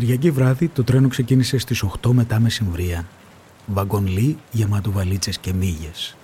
Κυριακή 0.00 0.30
βράδυ 0.30 0.68
το 0.68 0.84
τρένο 0.84 1.08
ξεκίνησε 1.08 1.58
στις 1.58 1.84
8 2.02 2.10
μετά 2.12 2.40
μεσημβρία. 2.40 3.06
Βαγκονλί 3.66 4.38
γεμάτο 4.50 4.90
βαλίτσες 4.90 5.38
και 5.38 5.52
μύγες. 5.52 6.16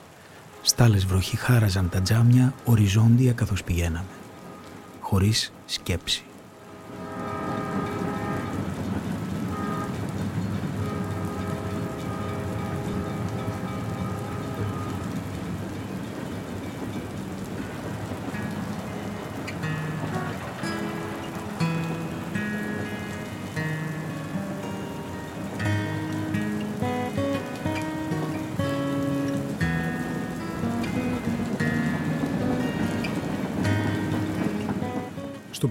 Στάλες 0.62 1.04
βροχή 1.04 1.36
χάραζαν 1.36 1.88
τα 1.88 2.00
τζάμια 2.00 2.54
οριζόντια 2.64 3.32
καθώς 3.32 3.64
πηγαίναμε. 3.64 4.04
Χωρίς 5.00 5.52
σκέψη. 5.66 6.24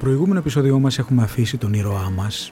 Προηγούμενο 0.05 0.39
επεισόδιο 0.39 0.79
μας 0.79 0.97
έχουμε 0.99 1.23
αφήσει 1.23 1.57
τον 1.57 1.73
ήρωά 1.73 2.09
μας, 2.09 2.51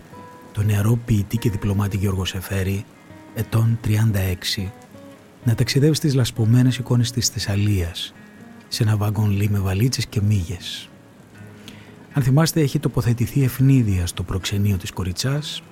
τον 0.52 0.66
νεαρό 0.66 1.00
ποιητή 1.06 1.38
και 1.38 1.50
διπλωμάτη 1.50 1.98
Γιώργο 1.98 2.26
Σεφέρη, 2.26 2.86
ετών 3.34 3.80
36, 3.86 4.72
να 5.44 5.56
ταξιδεύει 5.56 5.96
στις 5.96 6.14
λασπωμένες 6.14 6.78
εικόνες 6.78 7.12
της 7.12 7.28
Θεσσαλίας, 7.28 8.14
σε 8.68 8.84
ένα 8.84 8.98
βάγκον 8.98 9.32
λί 9.32 9.50
με 9.50 9.60
βαλίτσες 9.60 10.06
και 10.06 10.22
μύγες. 10.22 10.90
Αν 12.14 12.24
θυμάστε 12.24 12.62
έχει 12.62 12.80
τοποθετηθεί 12.80 13.44
ευνίδια 13.44 14.08
στο 14.08 14.24
προξενείο 14.24 14.78
της 14.78 14.92
κοριτσάς, 14.92 15.64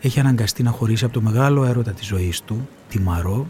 έχει 0.00 0.20
αναγκαστεί 0.20 0.62
να 0.62 0.70
χωρίσει 0.70 1.04
από 1.04 1.14
το 1.14 1.20
μεγάλο 1.20 1.64
έρωτα 1.64 1.90
της 1.90 2.06
ζωής 2.06 2.40
του, 2.40 2.68
τη 2.88 3.00
Μαρό, 3.00 3.46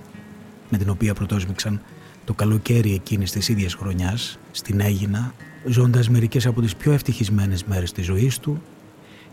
με 0.69 0.79
την 0.79 0.89
οποία 0.89 1.15
πρωτόσμηξαν 1.15 1.81
το 2.25 2.35
καλοκαίρι 2.35 2.95
εκείνης 2.95 3.31
της 3.31 3.49
ίδιας 3.49 3.75
χρονιάς, 3.75 4.39
στην 4.51 4.81
Έγινα, 4.81 5.33
ζώντας 5.69 6.09
μερικές 6.09 6.47
από 6.47 6.61
τις 6.61 6.77
πιο 6.77 6.93
ευτυχισμένες 6.93 7.65
μέρες 7.65 7.93
της 7.93 8.05
ζωής 8.05 8.39
του 8.39 8.63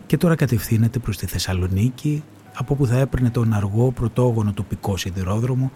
και 0.06 0.16
τώρα 0.16 0.34
κατευθύνεται 0.34 0.98
προς 0.98 1.16
τη 1.16 1.26
Θεσσαλονίκη 1.26 2.22
από 2.54 2.74
όπου 2.74 2.86
θα 2.86 2.98
έπαιρνε 2.98 3.30
τον 3.30 3.52
αργό 3.52 3.92
πρωτόγονο 3.92 4.52
τοπικό 4.52 4.96
σιδηρόδρομο 4.96 5.72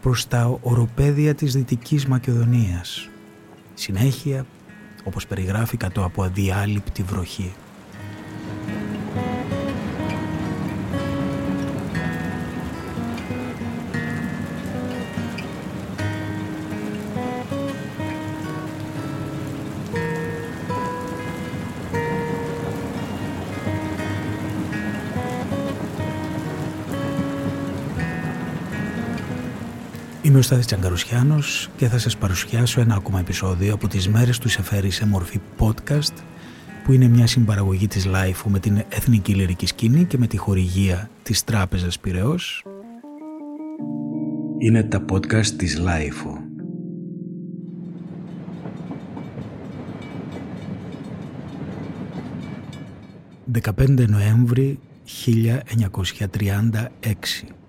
προς 0.00 0.28
τα 0.28 0.58
οροπέδια 0.62 1.34
της 1.34 1.54
Δυτικής 1.54 2.06
Μακεδονίας. 2.06 3.08
Συνέχεια, 3.74 4.46
όπως 5.04 5.26
περιγράφει 5.26 5.76
κατώ 5.76 6.04
από 6.04 6.22
αδιάλειπτη 6.22 7.02
βροχή. 7.02 7.52
Στάθης 30.44 30.66
Τσαγκαρουσιάνος 30.66 31.68
και 31.76 31.88
θα 31.88 31.98
σας 31.98 32.16
παρουσιάσω 32.16 32.80
ένα 32.80 32.94
ακόμα 32.94 33.20
επεισόδιο 33.20 33.74
από 33.74 33.88
τις 33.88 34.08
μέρες 34.08 34.38
του 34.38 34.48
Σεφέρη 34.48 34.90
σε 34.90 35.06
μορφή 35.06 35.40
podcast 35.58 36.12
που 36.84 36.92
είναι 36.92 37.08
μια 37.08 37.26
συμπαραγωγή 37.26 37.86
της 37.86 38.04
LiFO 38.04 38.50
με 38.50 38.58
την 38.58 38.84
Εθνική 38.88 39.34
Λυρική 39.34 39.66
Σκηνή 39.66 40.04
και 40.04 40.18
με 40.18 40.26
τη 40.26 40.36
χορηγία 40.36 41.10
της 41.22 41.44
Τράπεζας 41.44 41.98
Πυραιός. 41.98 42.64
Είναι 44.58 44.82
τα 44.82 45.04
podcast 45.12 45.46
της 45.46 45.78
LiFO. 45.78 46.32
«15 53.52 54.08
Νοέμβρη 54.08 54.78
1936 55.04 57.63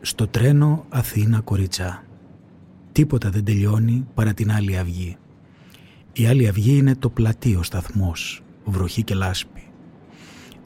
στο 0.00 0.26
τρένο 0.26 0.84
Αθήνα-Κοριτσά. 0.88 2.02
Τίποτα 2.92 3.30
δεν 3.30 3.44
τελειώνει 3.44 4.06
παρά 4.14 4.34
την 4.34 4.52
άλλη 4.52 4.78
αυγή. 4.78 5.16
Η 6.12 6.26
άλλη 6.26 6.48
αυγή 6.48 6.76
είναι 6.76 6.94
το 6.94 7.10
πλατείο 7.10 7.62
σταθμός, 7.62 8.42
βροχή 8.64 9.02
και 9.02 9.14
λάσπη. 9.14 9.62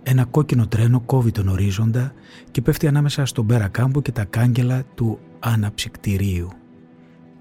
Ένα 0.03 0.25
κόκκινο 0.25 0.67
τρένο 0.67 1.01
κόβει 1.01 1.31
τον 1.31 1.49
ορίζοντα 1.49 2.13
και 2.51 2.63
πέφτει 2.63 2.87
ανάμεσα 2.87 3.27
στον 3.27 3.47
πέρα 3.47 3.69
κάμπο 3.69 4.03
και 4.03 4.13
τα 4.13 4.25
κάγκελα 4.25 4.83
του 4.95 5.19
αναψυκτηρίου. 5.39 6.49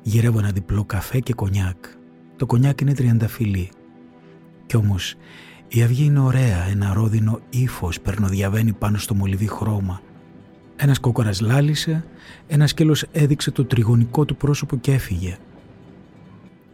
Γυρεύω 0.02 0.40
ένα 0.40 0.52
διπλό 0.52 0.84
καφέ 0.84 1.20
και 1.20 1.34
κονιάκ. 1.34 1.86
Το 2.36 2.46
κονιάκ 2.46 2.82
είναι 2.82 2.94
τριανταφυλλή. 2.94 3.70
Κι 4.66 4.76
όμως 4.76 5.16
η 5.68 5.82
αυγή 5.82 6.06
είναι 6.06 6.20
ωραία, 6.20 6.64
ένα 6.64 6.94
ρόδινο 6.94 7.40
ύφος 7.50 8.00
περνοδιαβαίνει 8.00 8.74
πάνω 8.74 8.98
στο 8.98 9.16
μολυβί 9.16 9.48
χρώμα 9.48 10.02
ένας 10.84 11.00
κόκορας 11.00 11.42
λάλησε, 11.42 12.04
ένας 12.48 12.70
σκέλος 12.70 13.06
έδειξε 13.12 13.52
το 13.52 13.66
τριγωνικό 13.66 14.26
του 14.26 14.36
πρόσωπο 14.36 14.78
και 14.78 14.92
έφυγε. 14.92 15.38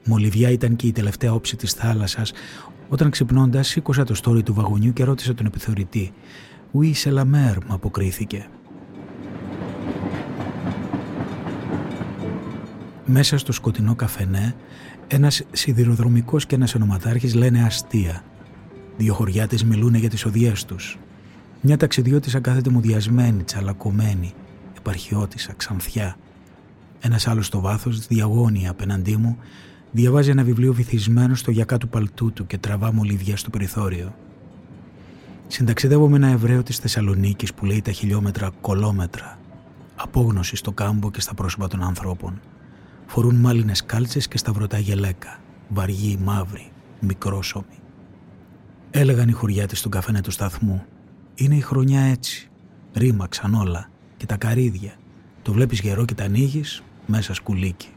Μολυβιά 0.05 0.49
ήταν 0.49 0.75
και 0.75 0.87
η 0.87 0.91
τελευταία 0.91 1.33
όψη 1.33 1.55
της 1.55 1.73
θάλασσας 1.73 2.31
όταν 2.89 3.09
ξυπνώντας 3.09 3.67
σήκωσα 3.67 4.03
το 4.03 4.13
στόρι 4.13 4.43
του 4.43 4.53
βαγονιού 4.53 4.93
και 4.93 5.03
ρώτησα 5.03 5.33
τον 5.33 5.45
επιθεωρητή 5.45 6.13
«Ουί 6.71 6.93
σε 6.93 7.09
λαμέρ» 7.09 7.65
μου 7.65 7.73
αποκρίθηκε. 7.73 8.47
Μέσα 13.05 13.37
στο 13.37 13.51
σκοτεινό 13.51 13.95
καφενέ 13.95 14.55
ένας 15.07 15.43
σιδηροδρομικός 15.51 16.45
και 16.45 16.55
ένας 16.55 16.75
ονοματάρχης 16.75 17.35
λένε 17.35 17.63
αστεία. 17.63 18.23
Δύο 18.97 19.13
χωριάτες 19.13 19.63
μιλούν 19.63 19.93
για 19.93 20.09
τις 20.09 20.25
οδειές 20.25 20.65
τους. 20.65 20.97
Μια 21.61 21.77
ταξιδιώτησα 21.77 22.39
κάθεται 22.39 22.69
μου 22.69 22.81
διασμένη, 22.81 23.43
τσαλακωμένη, 23.43 24.33
επαρχιώτησα, 24.77 25.53
ξανθιά. 25.53 26.17
Ένας 26.99 27.27
άλλος 27.27 27.45
στο 27.45 27.59
βάθος, 27.59 28.07
διαγώνια 28.07 28.69
απέναντί 28.69 29.17
μου, 29.17 29.37
διαβάζει 29.91 30.29
ένα 30.29 30.43
βιβλίο 30.43 30.73
βυθισμένο 30.73 31.35
στο 31.35 31.51
γιακά 31.51 31.77
του 31.77 31.89
παλτού 31.89 32.33
του 32.33 32.45
και 32.45 32.57
τραβά 32.57 32.93
μολυβιά 32.93 33.37
στο 33.37 33.49
περιθώριο. 33.49 34.15
Συνταξιδεύω 35.47 36.09
με 36.09 36.15
ένα 36.15 36.27
Εβραίο 36.27 36.63
της 36.63 36.77
Θεσσαλονίκης 36.77 37.53
που 37.53 37.65
λέει 37.65 37.81
τα 37.81 37.91
χιλιόμετρα 37.91 38.51
κολόμετρα. 38.61 39.39
Απόγνωση 39.95 40.55
στο 40.55 40.71
κάμπο 40.71 41.11
και 41.11 41.21
στα 41.21 41.33
πρόσωπα 41.33 41.67
των 41.67 41.83
ανθρώπων. 41.83 42.41
Φορούν 43.05 43.35
μάλινες 43.35 43.85
κάλτσες 43.85 44.27
και 44.27 44.37
σταυρωτά 44.37 44.77
γελέκα. 44.77 45.39
Βαργοί, 45.69 46.19
μαύροι, 46.23 46.71
μικρόσωμοι. 46.99 47.79
Έλεγαν 48.91 49.29
οι 49.29 49.31
χωριάτες 49.31 49.79
στον 49.79 49.91
καφένε 49.91 50.21
του 50.21 50.31
σταθμού 50.31 50.85
είναι 51.39 51.55
η 51.55 51.61
χρονιά 51.61 52.01
έτσι. 52.01 52.49
Ρήμαξαν 52.93 53.53
όλα 53.53 53.89
και 54.17 54.25
τα 54.25 54.37
καρύδια. 54.37 54.93
Το 55.41 55.51
βλέπεις 55.51 55.79
γερό 55.79 56.05
και 56.05 56.13
τα 56.13 56.23
ανοίγεις 56.23 56.83
μέσα 57.05 57.33
σκουλίκι. 57.33 57.89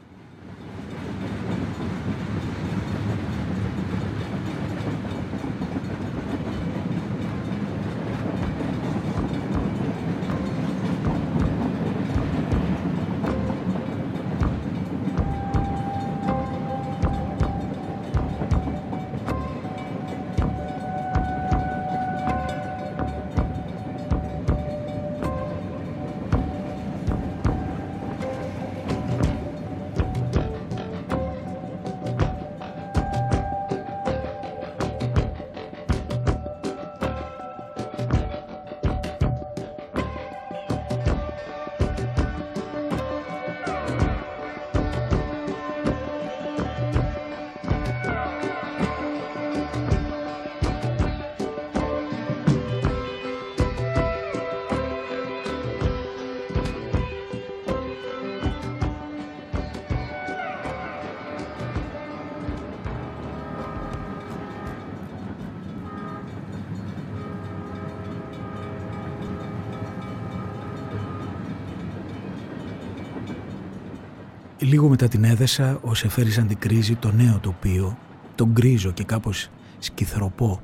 Λίγο 74.62 74.88
μετά 74.88 75.08
την 75.08 75.24
έδεσα, 75.24 75.78
ο 75.82 75.94
Σεφέρης 75.94 76.38
αντικρίζει 76.38 76.94
το 76.94 77.12
νέο 77.12 77.38
τοπίο, 77.38 77.98
τον 78.34 78.50
γκρίζο 78.50 78.90
και 78.90 79.04
κάπως 79.04 79.48
σκυθροπό, 79.78 80.60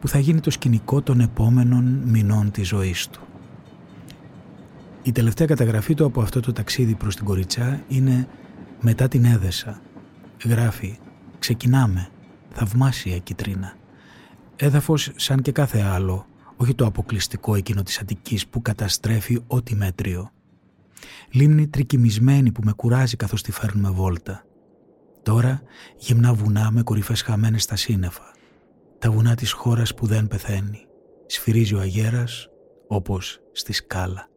που 0.00 0.08
θα 0.08 0.18
γίνει 0.18 0.40
το 0.40 0.50
σκηνικό 0.50 1.02
των 1.02 1.20
επόμενων 1.20 1.84
μηνών 2.04 2.50
της 2.50 2.68
ζωής 2.68 3.08
του. 3.08 3.20
Η 5.02 5.12
τελευταία 5.12 5.46
καταγραφή 5.46 5.94
του 5.94 6.04
από 6.04 6.20
αυτό 6.20 6.40
το 6.40 6.52
ταξίδι 6.52 6.94
προς 6.94 7.16
την 7.16 7.24
Κοριτσά 7.24 7.82
είναι 7.88 8.28
«Μετά 8.80 9.08
την 9.08 9.24
έδεσα». 9.24 9.80
Γράφει 10.44 10.98
«Ξεκινάμε. 11.38 12.08
Θαυμάσια 12.52 13.18
κιτρίνα». 13.18 13.74
Έδαφος 14.56 15.10
σαν 15.16 15.42
και 15.42 15.52
κάθε 15.52 15.80
άλλο, 15.80 16.26
όχι 16.56 16.74
το 16.74 16.86
αποκλειστικό 16.86 17.54
εκείνο 17.54 17.82
της 17.82 17.98
Αττικής 18.00 18.46
που 18.46 18.62
καταστρέφει 18.62 19.38
ό,τι 19.46 19.74
μέτριο. 19.74 20.30
Λίμνη 21.30 21.68
τρικυμισμένη 21.68 22.52
που 22.52 22.60
με 22.64 22.72
κουράζει 22.72 23.16
καθώς 23.16 23.42
τη 23.42 23.52
φέρνουμε 23.52 23.90
βόλτα. 23.90 24.44
Τώρα 25.22 25.62
γυμνά 25.96 26.34
βουνά 26.34 26.70
με 26.70 26.82
κορυφές 26.82 27.22
χαμένες 27.22 27.62
στα 27.62 27.76
σύννεφα. 27.76 28.34
Τα 28.98 29.10
βουνά 29.10 29.34
της 29.34 29.52
χώρας 29.52 29.94
που 29.94 30.06
δεν 30.06 30.28
πεθαίνει. 30.28 30.86
Σφυρίζει 31.26 31.74
ο 31.74 31.80
αγέρας 31.80 32.48
όπως 32.88 33.40
στη 33.52 33.72
σκάλα. 33.72 34.28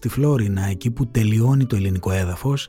Στη 0.00 0.08
Φλόρινα, 0.08 0.64
εκεί 0.64 0.90
που 0.90 1.06
τελειώνει 1.06 1.66
το 1.66 1.76
ελληνικό 1.76 2.10
έδαφος, 2.10 2.68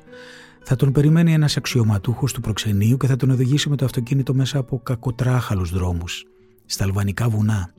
θα 0.63 0.75
τον 0.75 0.92
περιμένει 0.92 1.33
ένας 1.33 1.57
αξιωματούχος 1.57 2.33
του 2.33 2.42
προξενείου 2.42 2.98
και 2.98 3.07
θα 3.07 3.16
τον 3.16 3.30
οδηγήσει 3.30 3.69
με 3.69 3.75
το 3.75 3.86
αυτοκίνητο 3.86 4.33
μέσα 4.33 4.57
από 4.60 4.80
κακοτράχαλους 4.83 5.72
δρόμους, 5.72 6.25
στα 6.66 6.83
αλβανικά 6.83 7.30
βουνά, 7.30 7.74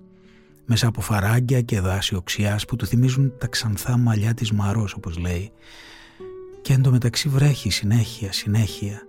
μέσα 0.66 0.86
από 0.86 1.00
φαράγγια 1.00 1.60
και 1.60 1.80
δάση 1.80 2.14
οξιάς 2.14 2.64
που 2.64 2.76
του 2.76 2.86
θυμίζουν 2.86 3.32
τα 3.38 3.46
ξανθά 3.46 3.96
μαλλιά 3.96 4.34
της 4.34 4.52
Μαρός, 4.52 4.94
όπως 4.94 5.18
λέει. 5.18 5.50
Και 6.62 6.72
εντωμεταξύ 6.72 7.28
βρέχει 7.28 7.70
συνέχεια, 7.70 8.32
συνέχεια. 8.32 9.02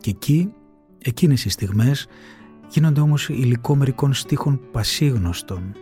Και 0.00 0.10
εκεί, 0.10 0.52
εκείνες 0.98 1.44
οι 1.44 1.48
στιγμές, 1.48 2.06
γίνονται 2.68 3.00
όμως 3.00 3.28
υλικό 3.28 3.76
μερικών 3.76 4.12
στίχων 4.12 4.60
πασίγνωστων 4.72 5.74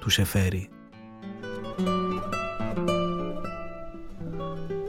του 0.00 0.10
Σεφέρη 0.10 0.68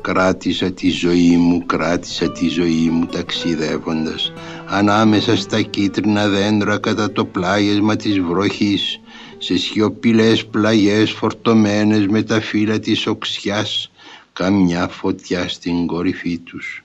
Κράτησα 0.10 0.72
τη 0.72 0.90
ζωή 0.90 1.38
μου, 1.38 1.66
κράτησα 1.66 2.32
τη 2.32 2.48
ζωή 2.48 2.90
μου 2.90 3.06
ταξιδεύοντας 3.06 4.32
ανάμεσα 4.66 5.38
στα 5.38 5.62
κίτρινα 5.62 6.28
δέντρα 6.28 6.78
κατά 6.80 7.12
το 7.12 7.26
πλάγεσμα 7.26 7.96
της 7.96 8.20
βροχής 8.20 9.00
σε 9.38 9.58
σιωπηλές 9.58 10.46
πλαγιές 10.46 11.12
φορτωμένες 11.12 12.08
με 12.08 12.24
τα 12.24 12.42
φύλλα 12.42 12.80
της 12.80 13.08
οξιάς 13.08 13.92
καμιά 14.34 14.88
φωτιά 14.88 15.50
στην 15.50 15.88
κορυφή 15.88 16.38
τους. 16.38 16.84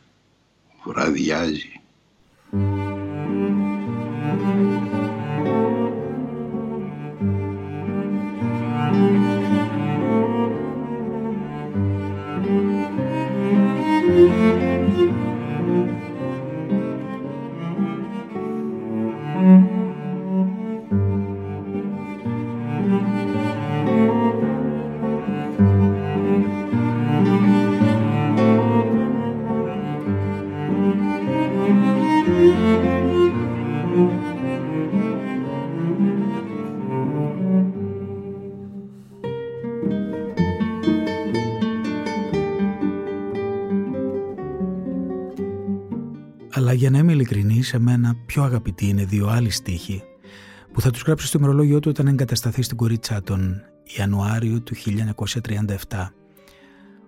Βραδιάζει. 0.84 1.80
Πιο 48.34 48.42
αγαπητοί 48.42 48.88
είναι 48.88 49.04
δύο 49.04 49.26
άλλοι 49.28 49.50
στίχοι 49.50 50.02
που 50.72 50.80
θα 50.80 50.90
τους 50.90 51.02
γράψει 51.02 51.26
στο 51.26 51.38
ημερολόγιο 51.38 51.80
του 51.80 51.88
όταν 51.90 52.06
εγκατασταθεί 52.06 52.62
στην 52.62 52.76
Κορίτσα 52.76 53.22
τον 53.22 53.62
Ιανουάριο 53.96 54.60
του 54.60 54.74
1937 55.88 56.08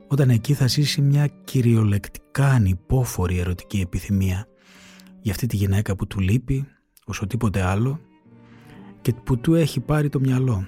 όταν 0.06 0.30
εκεί 0.30 0.54
θα 0.54 0.66
ζήσει 0.66 1.00
μια 1.00 1.26
κυριολεκτικά 1.26 2.46
ανυπόφορη 2.46 3.38
ερωτική 3.38 3.80
επιθυμία 3.80 4.46
για 5.20 5.32
αυτή 5.32 5.46
τη 5.46 5.56
γυναίκα 5.56 5.96
που 5.96 6.06
του 6.06 6.20
λείπει 6.20 6.66
όσο 7.04 7.26
τίποτε 7.26 7.62
άλλο 7.62 8.00
και 9.00 9.12
που 9.12 9.38
του 9.38 9.54
έχει 9.54 9.80
πάρει 9.80 10.08
το 10.08 10.20
μυαλό. 10.20 10.66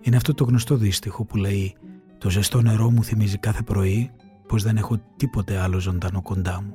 Είναι 0.00 0.16
αυτό 0.16 0.34
το 0.34 0.44
γνωστό 0.44 0.76
δύστιχο 0.76 1.24
που 1.24 1.36
λέει 1.36 1.74
«Το 2.18 2.30
ζεστό 2.30 2.62
νερό 2.62 2.90
μου 2.90 3.04
θυμίζει 3.04 3.38
κάθε 3.38 3.62
πρωί 3.62 4.10
πως 4.52 4.62
δεν 4.62 4.76
έχω 4.76 5.00
τίποτε 5.16 5.56
άλλο 5.56 5.78
ζωντανό 5.78 6.22
κοντά 6.22 6.62
μου. 6.62 6.74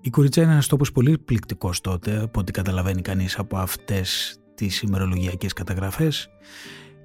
Η 0.00 0.10
Κουριτσα 0.10 0.42
είναι 0.42 0.52
ένας 0.52 0.66
τόπος 0.66 0.92
πολύ 0.92 1.18
πληκτικός 1.18 1.80
τότε, 1.80 2.18
από 2.22 2.40
ό,τι 2.40 2.52
καταλαβαίνει 2.52 3.02
κανείς 3.02 3.38
από 3.38 3.56
αυτές 3.56 4.38
τις 4.54 4.82
ημερολογιακές 4.82 5.52
καταγραφές 5.52 6.28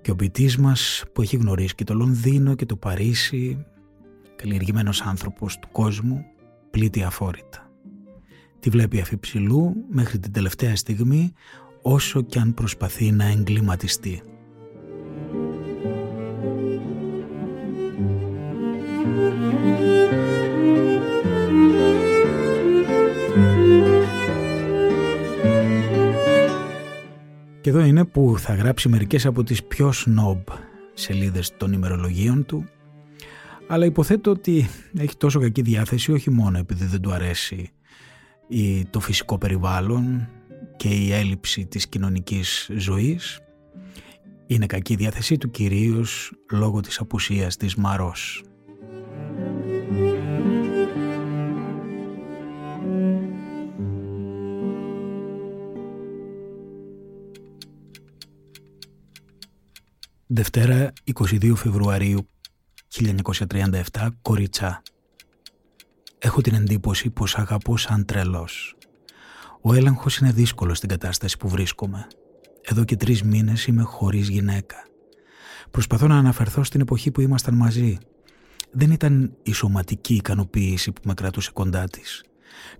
και 0.01 0.11
ο 0.11 0.15
ποιητής 0.15 0.57
μας 0.57 1.03
που 1.13 1.21
έχει 1.21 1.35
γνωρίσει 1.35 1.75
και 1.75 1.83
το 1.83 1.93
Λονδίνο 1.93 2.55
και 2.55 2.65
το 2.65 2.75
Παρίσι 2.75 3.65
καλλιεργημένος 4.43 5.01
άνθρωπος 5.01 5.59
του 5.59 5.67
κόσμου, 5.71 6.25
πλήττει 6.71 7.03
αφόρητα. 7.03 7.71
Τη 8.59 8.69
βλέπει 8.69 8.99
αφιψηλού 8.99 9.75
μέχρι 9.89 10.19
την 10.19 10.31
τελευταία 10.31 10.75
στιγμή 10.75 11.33
όσο 11.81 12.21
κι 12.21 12.39
αν 12.39 12.53
προσπαθεί 12.53 13.11
να 13.11 13.25
εγκληματιστεί. 13.25 14.21
Και 27.61 27.69
εδώ 27.69 27.83
είναι 27.83 28.05
που 28.05 28.35
θα 28.37 28.53
γράψει 28.53 28.89
μερικές 28.89 29.25
από 29.25 29.43
τις 29.43 29.63
πιο 29.63 29.91
σνόμπ 29.91 30.47
σελίδες 30.93 31.57
των 31.57 31.73
ημερολογίων 31.73 32.45
του 32.45 32.65
αλλά 33.67 33.85
υποθέτω 33.85 34.31
ότι 34.31 34.69
έχει 34.97 35.17
τόσο 35.17 35.39
κακή 35.39 35.61
διάθεση 35.61 36.11
όχι 36.11 36.29
μόνο 36.29 36.57
επειδή 36.57 36.85
δεν 36.85 37.01
του 37.01 37.11
αρέσει 37.11 37.71
το 38.89 38.99
φυσικό 38.99 39.37
περιβάλλον 39.37 40.29
και 40.75 40.89
η 40.89 41.11
έλλειψη 41.11 41.65
της 41.65 41.87
κοινωνικής 41.87 42.69
ζωής 42.75 43.39
είναι 44.47 44.65
κακή 44.65 44.95
διάθεσή 44.95 45.37
του 45.37 45.51
κυρίως 45.51 46.31
λόγω 46.51 46.79
της 46.79 46.99
απουσίας 46.99 47.57
της 47.57 47.75
Μαρός. 47.75 48.43
Δευτέρα 60.27 60.93
22 61.13 61.55
Φεβρουαρίου 61.55 62.27
1937 62.95 64.07
Κορίτσά 64.21 64.81
Έχω 66.19 66.41
την 66.41 66.53
εντύπωση 66.53 67.09
πως 67.09 67.37
αγαπώ 67.37 67.77
σαν 67.77 68.05
τρελός. 68.05 68.75
Ο 69.61 69.73
έλεγχος 69.73 70.17
είναι 70.17 70.31
δύσκολος 70.31 70.77
στην 70.77 70.89
κατάσταση 70.89 71.37
που 71.37 71.47
βρίσκομαι. 71.47 72.07
Εδώ 72.61 72.83
και 72.83 72.95
τρεις 72.95 73.23
μήνες 73.23 73.65
είμαι 73.65 73.81
χωρίς 73.81 74.29
γυναίκα. 74.29 74.75
Προσπαθώ 75.71 76.07
να 76.07 76.17
αναφερθώ 76.17 76.63
στην 76.63 76.81
εποχή 76.81 77.11
που 77.11 77.21
ήμασταν 77.21 77.53
μαζί. 77.55 77.97
Δεν 78.71 78.91
ήταν 78.91 79.37
η 79.43 79.53
σωματική 79.53 80.13
ικανοποίηση 80.13 80.91
που 80.91 81.01
με 81.05 81.13
κρατούσε 81.13 81.51
κοντά 81.53 81.83
της. 81.83 82.23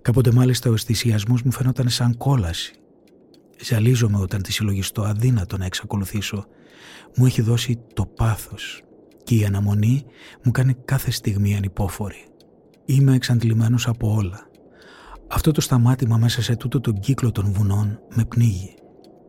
Κάποτε 0.02 0.32
μάλιστα 0.32 0.70
ο 0.70 0.72
αισθησιασμός 0.72 1.42
μου 1.42 1.52
φαινόταν 1.52 1.88
σαν 1.88 2.16
κόλαση. 2.16 2.74
Ζαλίζομαι 3.62 4.18
όταν 4.18 4.42
τη 4.42 4.52
συλλογιστώ 4.52 5.02
αδύνατο 5.02 5.56
να 5.56 5.64
εξακολουθήσω. 5.64 6.46
Μου 7.16 7.26
έχει 7.26 7.42
δώσει 7.42 7.78
το 7.94 8.06
πάθος 8.06 8.84
και 9.24 9.34
η 9.34 9.44
αναμονή 9.44 10.04
μου 10.42 10.50
κάνει 10.50 10.74
κάθε 10.84 11.10
στιγμή 11.10 11.56
ανυπόφορη. 11.56 12.24
Είμαι 12.84 13.14
εξαντλημένος 13.14 13.88
από 13.88 14.14
όλα. 14.14 14.48
Αυτό 15.28 15.50
το 15.50 15.60
σταμάτημα 15.60 16.16
μέσα 16.16 16.42
σε 16.42 16.56
τούτο 16.56 16.80
τον 16.80 17.00
κύκλο 17.00 17.32
των 17.32 17.52
βουνών 17.52 17.98
με 18.14 18.24
πνίγει. 18.24 18.74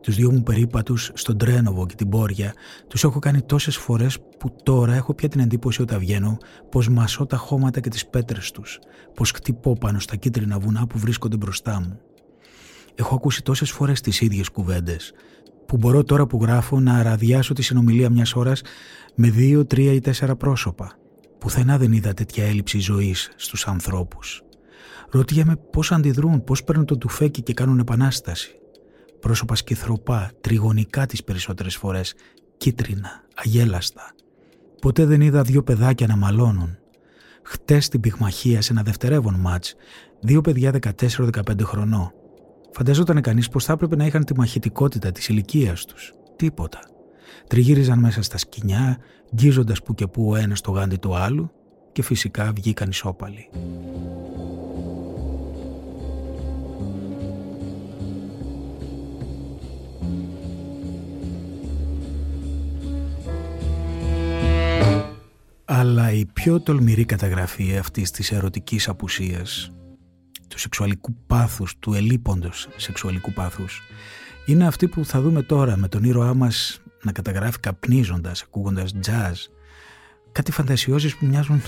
Τους 0.00 0.14
δύο 0.14 0.32
μου 0.32 0.42
περίπατους 0.42 1.10
στον 1.14 1.38
Τρένοβο 1.38 1.86
και 1.86 1.94
την 1.94 2.08
Πόρια 2.08 2.54
τους 2.88 3.04
έχω 3.04 3.18
κάνει 3.18 3.42
τόσες 3.42 3.76
φορές 3.76 4.18
που 4.38 4.56
τώρα 4.62 4.94
έχω 4.94 5.14
πια 5.14 5.28
την 5.28 5.40
εντύπωση 5.40 5.82
όταν 5.82 5.98
βγαίνω 5.98 6.36
πως 6.70 6.88
μασώ 6.88 7.26
τα 7.26 7.36
χώματα 7.36 7.80
και 7.80 7.88
τις 7.88 8.06
πέτρες 8.06 8.50
τους, 8.50 8.78
πως 9.14 9.30
χτυπώ 9.30 9.72
πάνω 9.72 9.98
στα 9.98 10.16
κίτρινα 10.16 10.58
βουνά 10.58 10.86
που 10.86 10.98
βρίσκονται 10.98 11.36
μπροστά 11.36 11.80
μου. 11.80 12.00
Έχω 12.94 13.14
ακούσει 13.14 13.42
τόσες 13.42 13.70
φορές 13.70 14.00
τις 14.00 14.20
ίδιες 14.20 14.48
κουβέντες, 14.48 15.12
που 15.66 15.76
μπορώ 15.76 16.04
τώρα 16.04 16.26
που 16.26 16.38
γράφω 16.42 16.80
να 16.80 16.94
αραδιάσω 16.94 17.52
τη 17.52 17.62
συνομιλία 17.62 18.10
μιας 18.10 18.34
ώρας 18.34 18.62
με 19.14 19.30
δύο, 19.30 19.66
τρία 19.66 19.92
ή 19.92 20.00
τέσσερα 20.00 20.36
πρόσωπα. 20.36 20.92
Πουθενά 21.38 21.78
δεν 21.78 21.92
είδα 21.92 22.14
τέτοια 22.14 22.44
έλλειψη 22.44 22.78
ζωής 22.78 23.32
στους 23.36 23.66
ανθρώπους. 23.66 24.42
Ρωτιέμαι 25.10 25.56
πώς 25.56 25.92
αντιδρούν, 25.92 26.44
πώς 26.44 26.64
παίρνουν 26.64 26.84
το 26.84 26.98
τουφέκι 26.98 27.42
και 27.42 27.54
κάνουν 27.54 27.78
επανάσταση 27.78 28.60
πρόσωπα 29.26 29.54
σκυθροπά, 29.54 30.30
τριγωνικά 30.40 31.06
τις 31.06 31.24
περισσότερες 31.24 31.76
φορές, 31.76 32.14
κίτρινα, 32.56 33.24
αγέλαστα. 33.34 34.14
Ποτέ 34.80 35.04
δεν 35.04 35.20
είδα 35.20 35.42
δύο 35.42 35.62
παιδάκια 35.62 36.06
να 36.06 36.16
μαλώνουν. 36.16 36.78
Χτες 37.42 37.84
στην 37.84 38.00
πυγμαχία 38.00 38.62
σε 38.62 38.72
ένα 38.72 38.82
δευτερεύον 38.82 39.34
μάτς, 39.34 39.74
δύο 40.20 40.40
παιδιά 40.40 40.70
14-15 40.70 41.62
χρονών. 41.62 42.12
Φανταζόταν 42.70 43.20
κανείς 43.20 43.48
πως 43.48 43.64
θα 43.64 43.72
έπρεπε 43.72 43.96
να 43.96 44.06
είχαν 44.06 44.24
τη 44.24 44.36
μαχητικότητα 44.36 45.12
της 45.12 45.28
ηλικίας 45.28 45.84
τους. 45.84 46.14
Τίποτα. 46.36 46.78
Τριγύριζαν 47.46 47.98
μέσα 47.98 48.22
στα 48.22 48.38
σκηνιά, 48.38 48.98
γκίζοντας 49.34 49.82
που 49.82 49.94
και 49.94 50.06
που 50.06 50.28
ο 50.30 50.36
ένας 50.36 50.60
το 50.60 50.70
γάντι 50.70 50.96
του 50.96 51.16
άλλου 51.16 51.50
και 51.92 52.02
φυσικά 52.02 52.52
βγήκαν 52.52 52.88
ισόπαλοι. 52.88 53.48
Αλλά 65.64 66.12
η 66.12 66.24
πιο 66.24 66.60
τολμηρή 66.60 67.04
καταγραφή 67.04 67.76
αυτής 67.76 68.10
της 68.10 68.32
ερωτικής 68.32 68.88
απουσίας, 68.88 69.70
του 70.56 70.62
σεξουαλικού 70.62 71.16
πάθους, 71.26 71.74
του 71.78 71.94
ελίποντος 71.94 72.68
σεξουαλικού 72.76 73.32
πάθους, 73.32 73.82
είναι 74.46 74.66
αυτή 74.66 74.88
που 74.88 75.04
θα 75.04 75.20
δούμε 75.20 75.42
τώρα 75.42 75.76
με 75.76 75.88
τον 75.88 76.04
ήρωά 76.04 76.34
μας 76.34 76.80
να 77.02 77.12
καταγράφει 77.12 77.60
καπνίζοντας, 77.60 78.42
ακούγοντας 78.42 78.92
jazz, 79.06 79.34
κάτι 80.32 80.52
φαντασιώσεις 80.52 81.16
που 81.16 81.26
μοιάζουν, 81.26 81.60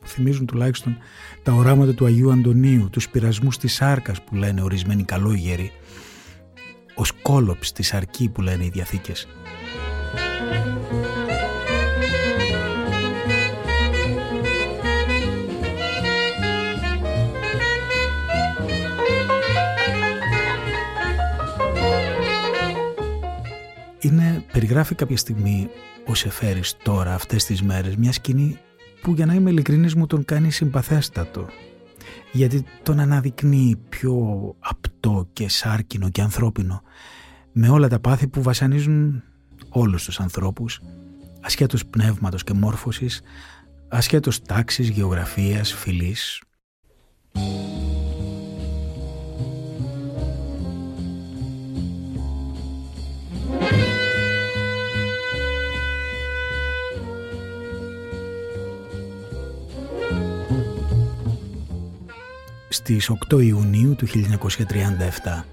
που 0.00 0.06
θυμίζουν 0.12 0.46
τουλάχιστον 0.46 0.96
τα 1.42 1.52
οράματα 1.52 1.94
του 1.94 2.04
Αγίου 2.04 2.32
Αντωνίου, 2.32 2.90
τους 2.90 3.08
πειρασμούς 3.08 3.58
της 3.58 3.74
σάρκας 3.74 4.22
που 4.22 4.34
λένε 4.34 4.62
ορισμένοι 4.62 5.02
καλόγεροι, 5.02 5.72
ο 6.94 7.04
σκόλοψ 7.04 7.72
της 7.72 7.94
αρκή 7.94 8.28
που 8.28 8.40
λένε 8.42 8.64
οι 8.64 8.68
διαθήκες. 8.68 9.28
Είναι, 24.02 24.44
περιγράφει 24.52 24.94
κάποια 24.94 25.16
στιγμή 25.16 25.68
ο 26.06 26.14
Σεφέρης 26.14 26.76
τώρα 26.82 27.14
αυτές 27.14 27.44
τις 27.44 27.62
μέρες 27.62 27.96
μια 27.96 28.12
σκηνή 28.12 28.58
που 29.02 29.12
για 29.12 29.26
να 29.26 29.34
είμαι 29.34 29.50
ειλικρινής 29.50 29.94
μου 29.94 30.06
τον 30.06 30.24
κάνει 30.24 30.50
συμπαθέστατο. 30.50 31.46
Γιατί 32.32 32.64
τον 32.82 33.00
αναδεικνύει 33.00 33.76
πιο 33.88 34.14
απτό 34.58 35.28
και 35.32 35.48
σάρκινο 35.48 36.10
και 36.10 36.22
ανθρώπινο 36.22 36.82
με 37.52 37.68
όλα 37.68 37.88
τα 37.88 37.98
πάθη 37.98 38.28
που 38.28 38.42
βασανίζουν 38.42 39.22
όλους 39.68 40.04
τους 40.04 40.20
ανθρώπους 40.20 40.80
ασχέτως 41.40 41.86
πνεύματος 41.86 42.44
και 42.44 42.52
μόρφωσης 42.52 43.22
ασχέτως 43.88 44.42
τάξης, 44.42 44.88
γεωγραφίας, 44.88 45.72
φυλής 45.72 46.42
στις 62.72 63.10
8 63.30 63.42
Ιουνίου 63.42 63.94
του 63.94 64.06
1937. 64.06 65.44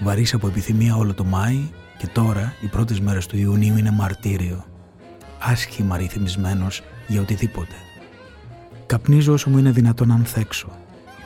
Βαρύς 0.00 0.34
από 0.34 0.46
επιθυμία 0.46 0.96
όλο 0.96 1.14
το 1.14 1.24
Μάη 1.24 1.58
και 1.98 2.06
τώρα 2.06 2.54
οι 2.60 2.66
πρώτες 2.66 3.00
μέρες 3.00 3.26
του 3.26 3.36
Ιουνίου 3.36 3.76
είναι 3.76 3.90
μαρτύριο. 3.90 4.64
Άσχημα 5.38 5.96
ρυθμισμένος 5.96 6.82
για 7.06 7.20
οτιδήποτε. 7.20 7.74
Καπνίζω 8.86 9.32
όσο 9.32 9.50
μου 9.50 9.58
είναι 9.58 9.70
δυνατόν 9.70 10.08
να 10.08 10.14
ανθέξω. 10.14 10.68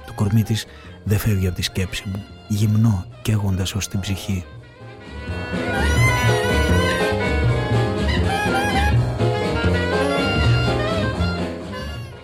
Το 0.07 0.13
κορμί 0.13 0.43
της 0.43 0.67
δεν 1.05 1.19
φεύγει 1.19 1.47
από 1.47 1.57
τη 1.57 1.63
σκέψη 1.63 2.03
μου, 2.07 2.25
γυμνό 2.49 3.07
καίγοντας 3.23 3.75
ως 3.75 3.89
την 3.89 4.01
ψυχή. 4.01 4.45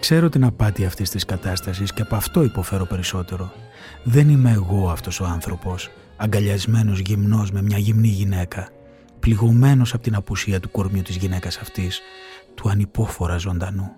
Ξέρω 0.05 0.29
την 0.29 0.45
απάτη 0.45 0.85
αυτής 0.85 1.11
της 1.11 1.25
κατάστασης 1.25 1.93
και 1.93 2.03
από 2.03 2.15
αυτό 2.15 2.43
υποφέρω 2.43 2.85
περισσότερο. 2.85 3.53
Δεν 4.03 4.29
είμαι 4.29 4.51
εγώ 4.51 4.91
αυτός 4.91 5.21
ο 5.21 5.25
άνθρωπος, 5.25 5.91
αγκαλιασμένος 6.17 6.99
γυμνός 6.99 7.51
με 7.51 7.63
μια 7.63 7.79
γυμνή 7.79 8.09
γυναίκα, 8.09 8.69
πληγωμένος 9.21 9.95
από 9.95 10.03
την 10.03 10.15
απουσία 10.15 10.61
του 10.61 10.71
κορμιού 10.71 11.03
της 11.03 11.17
γυναίκας 11.17 11.57
αυτής, 11.57 12.01
του 12.55 12.69
ανυπόφορα 12.69 13.37
ζωντανού. 13.37 13.91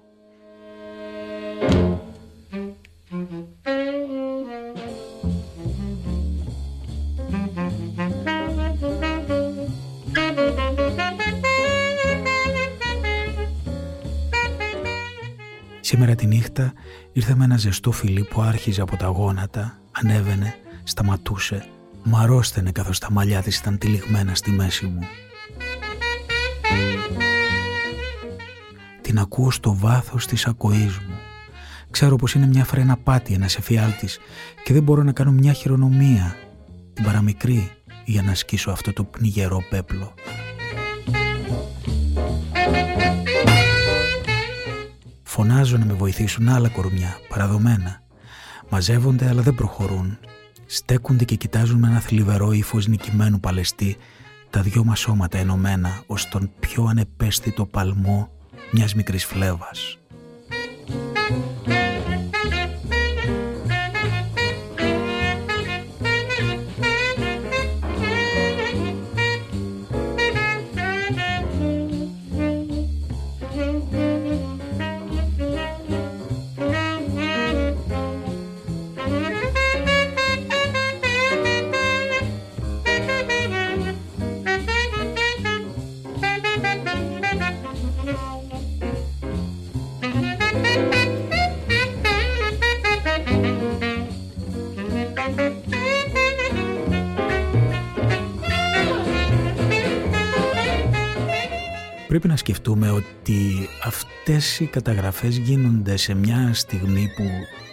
Σήμερα 15.97 16.15
τη 16.15 16.27
νύχτα 16.27 16.73
ήρθε 17.13 17.35
με 17.35 17.45
ένα 17.45 17.57
ζεστό 17.57 17.93
φιλί 17.93 18.25
που 18.25 18.41
άρχιζε 18.41 18.81
από 18.81 18.97
τα 18.97 19.07
γόνατα, 19.07 19.79
ανέβαινε, 19.93 20.55
σταματούσε, 20.85 21.69
μου 22.03 22.17
αρρώστενε 22.17 22.73
καθώς 22.73 22.99
τα 22.99 23.11
μαλλιά 23.11 23.43
της 23.43 23.59
ήταν 23.59 23.79
τυλιγμένα 23.79 24.35
στη 24.35 24.51
μέση 24.51 24.87
μου. 24.87 25.01
Την 29.01 29.19
ακούω 29.19 29.51
στο 29.51 29.75
βάθος 29.75 30.27
της 30.27 30.47
ακοής 30.47 30.99
μου. 30.99 31.15
Ξέρω 31.91 32.17
πως 32.17 32.35
είναι 32.35 32.47
μια 32.47 32.65
φρένα 32.65 32.97
πάτη, 32.97 33.35
ένας 33.35 33.57
εφιάλτης 33.57 34.19
και 34.65 34.73
δεν 34.73 34.83
μπορώ 34.83 35.03
να 35.03 35.13
κάνω 35.13 35.31
μια 35.33 35.53
χειρονομία, 35.53 36.37
την 36.93 37.05
παραμικρή, 37.05 37.71
για 38.05 38.23
να 38.23 38.31
ασκήσω 38.31 38.71
αυτό 38.71 38.93
το 38.93 39.05
πνιγερό 39.05 39.63
πέπλο. 39.71 40.15
Φωνάζω 45.37 45.77
να 45.77 45.85
με 45.85 45.93
βοηθήσουν 45.93 46.49
άλλα 46.49 46.69
κορμιά, 46.69 47.19
παραδομένα. 47.29 48.03
Μαζεύονται 48.69 49.29
αλλά 49.29 49.43
δεν 49.43 49.55
προχωρούν. 49.55 50.19
Στέκονται 50.67 51.25
και 51.25 51.35
κοιτάζουν 51.35 51.79
με 51.79 51.89
ένα 51.89 52.01
θλιβερό 52.01 52.53
ύφος 52.53 52.87
νικημένου 52.87 53.41
παλαιστή 53.41 53.97
τα 54.51 54.61
δυο 54.61 54.85
μας 54.85 55.01
σώματα 55.01 55.39
ενωμένα 55.39 56.03
ως 56.07 56.29
τον 56.29 56.51
πιο 56.61 56.85
ανεπαίσθητο 56.85 57.67
παλμό 57.67 58.31
μιας 58.73 58.95
μικρής 58.95 59.25
φλέβας. 59.25 59.99
Ότι 102.97 103.69
αυτές 103.85 104.61
οι 104.61 104.67
καταγραφές 104.67 105.37
γίνονται 105.37 105.97
σε 105.97 106.15
μια 106.15 106.51
στιγμή 106.55 107.13
που 107.17 107.23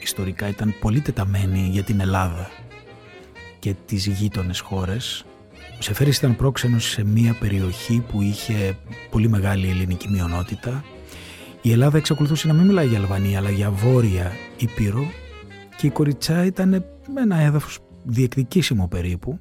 ιστορικά 0.02 0.48
ήταν 0.48 0.76
πολύ 0.80 1.02
τεταμένη 1.02 1.70
για 1.72 1.84
την 1.84 2.00
Ελλάδα 2.00 2.50
και 3.60 3.76
τις 3.86 4.06
γείτονες 4.06 4.60
χώρες. 4.60 5.26
Ο 5.80 5.82
Σεφέρης 5.82 6.18
ήταν 6.18 6.36
πρόξενος 6.36 6.90
σε 6.90 7.04
μια 7.04 7.38
περιοχή 7.40 8.04
που 8.12 8.22
είχε 8.22 8.78
πολύ 9.10 9.30
μεγάλη 9.30 9.70
ελληνική 9.70 10.10
μειονότητα. 10.10 10.84
Η 11.62 11.72
Ελλάδα 11.72 11.98
εξακολουθούσε 11.98 12.48
να 12.48 12.54
μην 12.54 12.66
μιλάει 12.66 12.88
για 12.88 13.00
Αλβανία 13.00 13.38
αλλά 13.38 13.50
για 13.50 13.72
Βόρεια 13.72 14.32
Ήπειρο 14.58 15.06
και 15.78 15.88
η 15.88 15.90
Κοριτσά 15.90 16.46
ήταν 16.46 16.86
ένα 17.18 17.40
έδαφος 17.40 17.80
διεκδικήσιμο 18.04 18.88
περίπου 18.88 19.40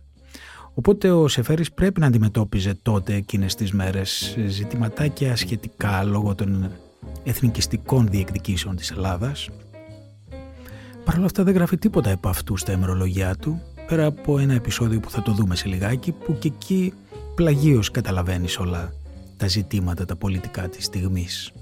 Οπότε 0.75 1.11
ο 1.11 1.29
Σεφέρης 1.29 1.73
πρέπει 1.73 2.00
να 2.00 2.07
αντιμετώπιζε 2.07 2.75
τότε 2.83 3.14
εκείνες 3.14 3.55
τις 3.55 3.73
μέρες 3.73 4.37
ζητηματάκια 4.47 5.37
σχετικά 5.37 6.05
λόγω 6.05 6.35
των 6.35 6.71
εθνικιστικών 7.25 8.09
διεκδικήσεων 8.11 8.76
της 8.76 8.91
Ελλάδας. 8.91 9.49
Παρ' 11.05 11.17
όλα 11.17 11.25
αυτά 11.25 11.43
δεν 11.43 11.55
γράφει 11.55 11.79
τίποτα 11.79 12.11
επ' 12.11 12.26
αυτού 12.26 12.57
στα 12.57 12.73
ημερολογιά 12.73 13.37
του, 13.37 13.61
πέρα 13.87 14.07
από 14.07 14.38
ένα 14.38 14.55
επεισόδιο 14.55 15.00
που 15.00 15.11
θα 15.11 15.23
το 15.23 15.33
δούμε 15.33 15.57
σε 15.57 15.69
λιγάκι, 15.69 16.12
που 16.12 16.38
και 16.38 16.49
εκεί 16.49 16.93
πλαγίως 17.35 17.91
καταλαβαίνεις 17.91 18.59
όλα 18.59 18.93
τα 19.37 19.47
ζητήματα 19.47 20.05
τα 20.05 20.17
πολιτικά 20.17 20.69
της 20.69 20.85
στιγμής. 20.85 21.52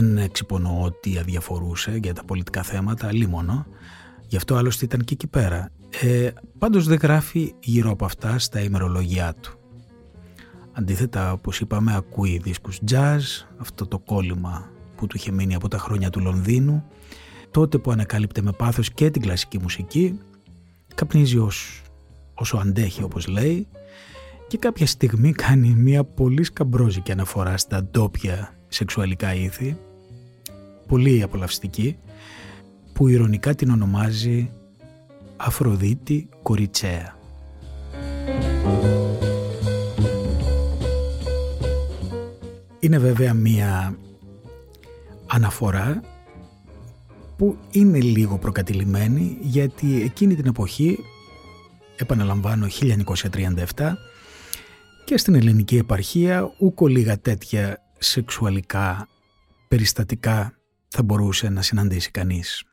Δεν 0.00 0.18
εξυπωνώ 0.18 0.82
ότι 0.82 1.18
αδιαφορούσε 1.18 1.98
για 2.02 2.14
τα 2.14 2.24
πολιτικά 2.24 2.62
θέματα, 2.62 3.12
λίμωνο. 3.12 3.66
Γι' 4.26 4.36
αυτό 4.36 4.54
άλλωστε 4.54 4.84
ήταν 4.84 5.00
και 5.00 5.14
εκεί 5.14 5.26
πέρα. 5.26 5.70
Ε, 6.00 6.30
πάντως 6.58 6.86
δεν 6.86 6.98
γράφει 7.02 7.54
γύρω 7.60 7.90
από 7.90 8.04
αυτά 8.04 8.38
στα 8.38 8.60
ημερολογιά 8.60 9.34
του. 9.40 9.58
Αντίθετα, 10.72 11.32
όπως 11.32 11.60
είπαμε, 11.60 11.96
ακούει 11.96 12.38
δίσκους 12.38 12.78
jazz, 12.90 13.20
αυτό 13.56 13.86
το 13.86 13.98
κόλλημα 13.98 14.70
που 14.96 15.06
του 15.06 15.16
είχε 15.16 15.32
μείνει 15.32 15.54
από 15.54 15.68
τα 15.68 15.78
χρόνια 15.78 16.10
του 16.10 16.20
Λονδίνου, 16.20 16.84
τότε 17.50 17.78
που 17.78 17.90
ανακάλυπτε 17.90 18.42
με 18.42 18.52
πάθος 18.52 18.90
και 18.90 19.10
την 19.10 19.22
κλασική 19.22 19.58
μουσική, 19.58 20.18
καπνίζει 20.94 21.38
ως, 21.38 21.82
όσο 22.34 22.56
αντέχει 22.56 23.02
όπως 23.02 23.26
λέει 23.26 23.68
και 24.46 24.58
κάποια 24.58 24.86
στιγμή 24.86 25.32
κάνει 25.32 25.68
μια 25.68 26.04
πολύ 26.04 26.44
σκαμπρόζικη 26.44 27.12
αναφορά 27.12 27.56
στα 27.56 27.84
ντόπια 27.84 28.54
σεξουαλικά 28.68 29.34
ήθη, 29.34 29.76
πολύ 30.90 31.22
απολαυστική, 31.22 31.98
που 32.92 33.08
ηρωνικά 33.08 33.54
την 33.54 33.70
ονομάζει 33.70 34.50
Αφροδίτη 35.36 36.28
Κοριτσέα. 36.42 37.16
Είναι 42.80 42.98
βέβαια 42.98 43.34
μία 43.34 43.98
αναφορά 45.26 46.00
που 47.36 47.56
είναι 47.70 48.00
λίγο 48.00 48.38
προκατηλημένη 48.38 49.38
γιατί 49.40 50.02
εκείνη 50.02 50.34
την 50.34 50.46
εποχή, 50.46 50.98
επαναλαμβάνω 51.96 52.66
1937, 53.76 53.92
και 55.04 55.18
στην 55.18 55.34
ελληνική 55.34 55.76
επαρχία 55.76 56.52
ούκο 56.58 56.86
λίγα 56.86 57.18
τέτοια 57.18 57.78
σεξουαλικά 57.98 59.08
περιστατικά 59.68 60.59
θα 60.90 61.02
μπορούσε 61.02 61.48
να 61.48 61.62
συναντήσει 61.62 62.10
κανείς. 62.10 62.64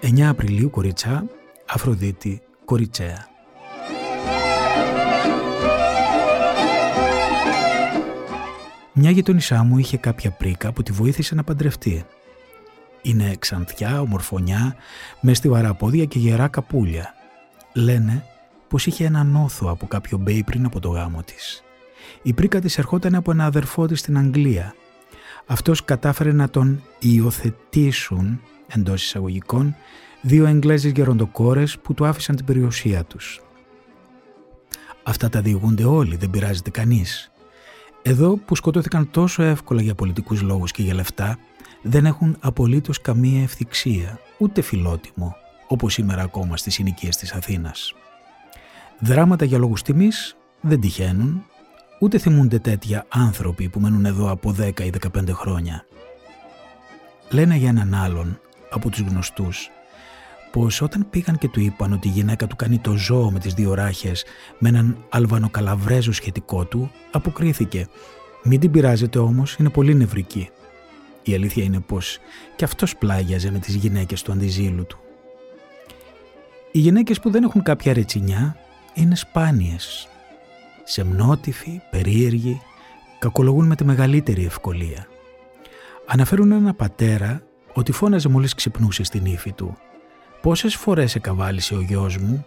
«9 0.00 0.20
Απριλίου 0.28 0.70
Κοριτσά, 0.70 1.24
Αφροδίτη 1.66 2.42
Κοριτσέα». 2.64 3.39
Μια 9.02 9.10
γειτονισά 9.10 9.62
μου 9.62 9.78
είχε 9.78 9.96
κάποια 9.96 10.30
πρίκα 10.30 10.72
που 10.72 10.82
τη 10.82 10.92
βοήθησε 10.92 11.34
να 11.34 11.44
παντρευτεί. 11.44 12.04
Είναι 13.02 13.34
ξανθιά, 13.38 14.00
ομορφωνιά, 14.00 14.76
μες 15.20 15.36
στιβαρά 15.36 15.74
πόδια 15.74 16.04
και 16.04 16.18
γερά 16.18 16.48
καπούλια. 16.48 17.14
Λένε 17.72 18.24
πως 18.68 18.86
είχε 18.86 19.04
ένα 19.04 19.24
νόθο 19.24 19.70
από 19.70 19.86
κάποιο 19.86 20.18
μπέι 20.18 20.42
πριν 20.44 20.64
από 20.64 20.80
το 20.80 20.88
γάμο 20.88 21.22
της. 21.22 21.62
Η 22.22 22.32
πρίκα 22.32 22.60
της 22.60 22.78
ερχόταν 22.78 23.14
από 23.14 23.30
ένα 23.30 23.44
αδερφό 23.44 23.86
της 23.86 23.98
στην 24.00 24.18
Αγγλία. 24.18 24.74
Αυτός 25.46 25.84
κατάφερε 25.84 26.32
να 26.32 26.50
τον 26.50 26.82
υιοθετήσουν, 26.98 28.40
εντός 28.66 29.04
εισαγωγικών, 29.04 29.76
δύο 30.20 30.46
Εγγλέζες 30.46 30.92
γεροντοκόρες 30.92 31.78
που 31.78 31.94
του 31.94 32.06
άφησαν 32.06 32.36
την 32.36 32.44
περιουσία 32.44 33.04
τους. 33.04 33.40
Αυτά 35.02 35.28
τα 35.28 35.40
διηγούνται 35.40 35.84
όλοι, 35.84 36.16
δεν 36.16 36.30
πειράζεται 36.30 36.70
κανείς. 36.70 37.29
Εδώ 38.02 38.36
που 38.36 38.54
σκοτώθηκαν 38.54 39.10
τόσο 39.10 39.42
εύκολα 39.42 39.82
για 39.82 39.94
πολιτικούς 39.94 40.42
λόγους 40.42 40.72
και 40.72 40.82
για 40.82 40.94
λεφτά, 40.94 41.38
δεν 41.82 42.06
έχουν 42.06 42.36
απολύτως 42.40 43.00
καμία 43.00 43.42
ευθυξία, 43.42 44.18
ούτε 44.38 44.60
φιλότιμο, 44.60 45.36
όπως 45.68 45.92
σήμερα 45.92 46.22
ακόμα 46.22 46.56
στις 46.56 46.74
συνοικίες 46.74 47.16
της 47.16 47.32
Αθήνας. 47.32 47.94
Δράματα 48.98 49.44
για 49.44 49.58
λόγους 49.58 49.82
τιμής 49.82 50.36
δεν 50.60 50.80
τυχαίνουν, 50.80 51.44
ούτε 52.00 52.18
θυμούνται 52.18 52.58
τέτοια 52.58 53.06
άνθρωποι 53.08 53.68
που 53.68 53.80
μένουν 53.80 54.04
εδώ 54.04 54.30
από 54.30 54.54
10 54.58 54.84
ή 54.84 54.90
15 54.90 55.32
χρόνια. 55.32 55.84
Λένε 57.30 57.56
για 57.56 57.68
έναν 57.68 57.94
άλλον 57.94 58.40
από 58.70 58.90
τους 58.90 59.00
γνωστούς 59.00 59.70
πως 60.50 60.80
όταν 60.82 61.06
πήγαν 61.10 61.38
και 61.38 61.48
του 61.48 61.60
είπαν 61.60 61.92
ότι 61.92 62.08
η 62.08 62.10
γυναίκα 62.10 62.46
του 62.46 62.56
κάνει 62.56 62.78
το 62.78 62.96
ζώο 62.96 63.30
με 63.30 63.38
τις 63.38 63.54
δύο 63.54 63.74
ράχες 63.74 64.24
με 64.58 64.68
έναν 64.68 65.04
αλβανοκαλαβρέζο 65.08 66.12
σχετικό 66.12 66.64
του, 66.64 66.90
αποκρίθηκε 67.10 67.88
«Μην 68.42 68.60
την 68.60 68.70
πειράζετε 68.70 69.18
όμως, 69.18 69.54
είναι 69.54 69.70
πολύ 69.70 69.94
νευρική». 69.94 70.48
Η 71.22 71.34
αλήθεια 71.34 71.64
είναι 71.64 71.80
πως 71.80 72.18
και 72.56 72.64
αυτός 72.64 72.96
πλάγιαζε 72.96 73.50
με 73.50 73.58
τις 73.58 73.74
γυναίκες 73.74 74.22
του 74.22 74.32
αντιζήλου 74.32 74.86
του. 74.86 74.98
Οι 76.72 76.78
γυναίκες 76.78 77.20
που 77.20 77.30
δεν 77.30 77.42
έχουν 77.42 77.62
κάποια 77.62 77.92
ρετσινιά 77.92 78.56
είναι 78.94 79.16
σπάνιες. 79.16 80.08
Σεμνότυφοι, 80.84 81.80
περίεργοι, 81.90 82.60
κακολογούν 83.18 83.66
με 83.66 83.76
τη 83.76 83.84
μεγαλύτερη 83.84 84.44
ευκολία. 84.44 85.06
Αναφέρουν 86.06 86.52
ένα 86.52 86.74
πατέρα 86.74 87.42
ότι 87.72 87.92
φώναζε 87.92 88.28
μόλις 88.28 88.54
ξυπνούσε 88.54 89.02
στην 89.04 89.24
ύφη 89.24 89.52
του 89.52 89.76
Πόσες 90.40 90.74
φορές 90.74 91.14
εκαβάλισε 91.14 91.74
ο 91.74 91.80
γιος 91.80 92.16
μου, 92.16 92.46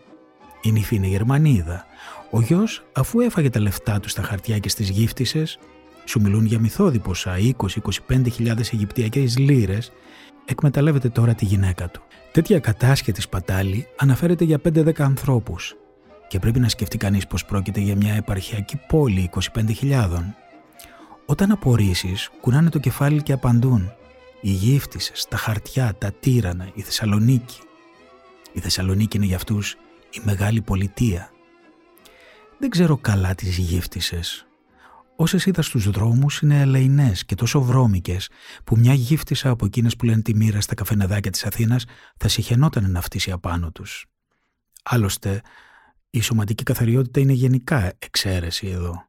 η 0.62 0.72
νυφή 0.72 0.96
είναι 0.96 1.08
Γερμανίδα. 1.08 1.86
Ο 2.32 2.42
γιος, 2.42 2.84
αφού 2.94 3.20
έφαγε 3.20 3.50
τα 3.50 3.60
λεφτά 3.60 4.00
του 4.00 4.10
στα 4.10 4.22
χαρτιά 4.22 4.60
και 4.60 4.70
στις 4.70 4.90
γύφτισες, 4.90 5.60
σου 6.06 6.22
μιλούν 6.22 6.46
για 6.46 6.60
μυθόδη 6.60 7.00
ποσά 7.00 7.36
20-25 8.08 8.32
χιλιάδες 8.32 8.72
Αιγυπτιακές 8.74 9.38
λίρες, 9.38 9.92
εκμεταλλεύεται 10.46 11.10
τώρα 11.10 11.34
τη 11.34 11.46
γυναίκα 11.46 11.90
του. 11.90 12.02
Τέτοια 12.32 12.60
κατάσχετη 12.60 13.22
σπατάλη 13.22 13.88
αναφέρεται 13.98 14.44
για 14.44 14.60
5-10 14.64 15.02
ανθρώπους 15.02 15.76
και 16.28 16.40
πρέπει 16.40 16.60
να 16.60 16.70
σκεφτεί 16.70 16.98
κανείς 16.98 17.28
πως 17.28 17.46
πρόκειται 17.46 17.80
για 17.80 17.96
μια 17.96 18.14
επαρχιακή 18.14 18.80
πόλη 18.88 19.30
25.000. 19.82 20.08
Όταν 21.26 21.52
απορρίσεις, 21.52 22.30
κουνάνε 22.42 22.70
το 22.70 22.80
κεφάλι 22.80 23.24
και 23.24 23.34
απαντούν. 23.34 23.92
Οι 24.42 24.50
γύφτισες, 24.50 25.26
τα 25.30 25.38
χαρτιά, 25.38 25.96
τα 25.98 26.12
τύρανα, 26.20 26.70
η 26.74 26.82
Θεσσαλονίκη. 26.82 27.60
Η 28.54 28.60
Θεσσαλονίκη 28.60 29.18
είναι 29.18 29.26
για 29.26 29.36
αυτούς 29.36 29.76
η 30.10 30.22
μεγάλη 30.24 30.62
πολιτεία. 30.62 31.32
Δεν 32.60 32.70
ξέρω 32.70 32.98
καλά 32.98 33.36
τις 33.36 33.58
γύφτισες. 33.58 34.48
Όσες 35.16 35.46
είδα 35.46 35.62
στους 35.62 35.90
δρόμους 35.90 36.40
είναι 36.40 36.60
ελεηνές 36.60 37.26
και 37.26 37.36
τόσο 37.36 37.62
βρώμικες 37.62 38.30
που 38.64 38.78
μια 38.78 38.94
γύφτισα 38.94 39.50
από 39.50 39.66
εκείνες 39.66 39.96
που 39.96 40.06
λένε 40.06 40.22
τη 40.22 40.36
μοίρα 40.36 40.62
στα 40.62 40.76
καφενεδάκια 40.76 41.32
της 41.32 41.46
Αθήνας 41.46 41.86
θα 42.18 42.28
συχαινόταν 42.28 42.92
να 42.92 43.02
φτύσει 43.02 43.32
απάνω 43.32 43.72
τους. 43.72 44.06
Άλλωστε, 44.84 45.42
η 46.10 46.22
σωματική 46.22 46.64
καθαριότητα 46.64 47.20
είναι 47.20 47.34
γενικά 47.34 47.94
εξαίρεση 48.00 48.68
εδώ. 48.68 49.08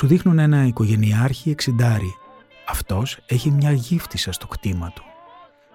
Σου 0.00 0.06
δείχνουν 0.06 0.38
ένα 0.38 0.66
οικογενειάρχη 0.66 1.50
εξιντάρι. 1.50 2.14
Αυτός 2.66 3.18
έχει 3.26 3.50
μια 3.50 3.72
γύφτισσα 3.72 4.32
στο 4.32 4.46
κτήμα 4.46 4.92
του. 4.94 5.02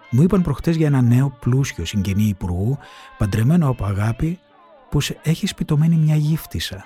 Μου 0.09 0.21
είπαν 0.21 0.41
προχτές 0.41 0.75
για 0.75 0.87
ένα 0.87 1.01
νέο 1.01 1.37
πλούσιο 1.39 1.85
συγγενή 1.85 2.23
υπουργού, 2.23 2.77
παντρεμένο 3.17 3.69
από 3.69 3.85
αγάπη, 3.85 4.39
πως 4.89 5.11
έχει 5.23 5.47
σπιτωμένη 5.47 5.95
μια 5.95 6.15
γύφτισσα. 6.15 6.85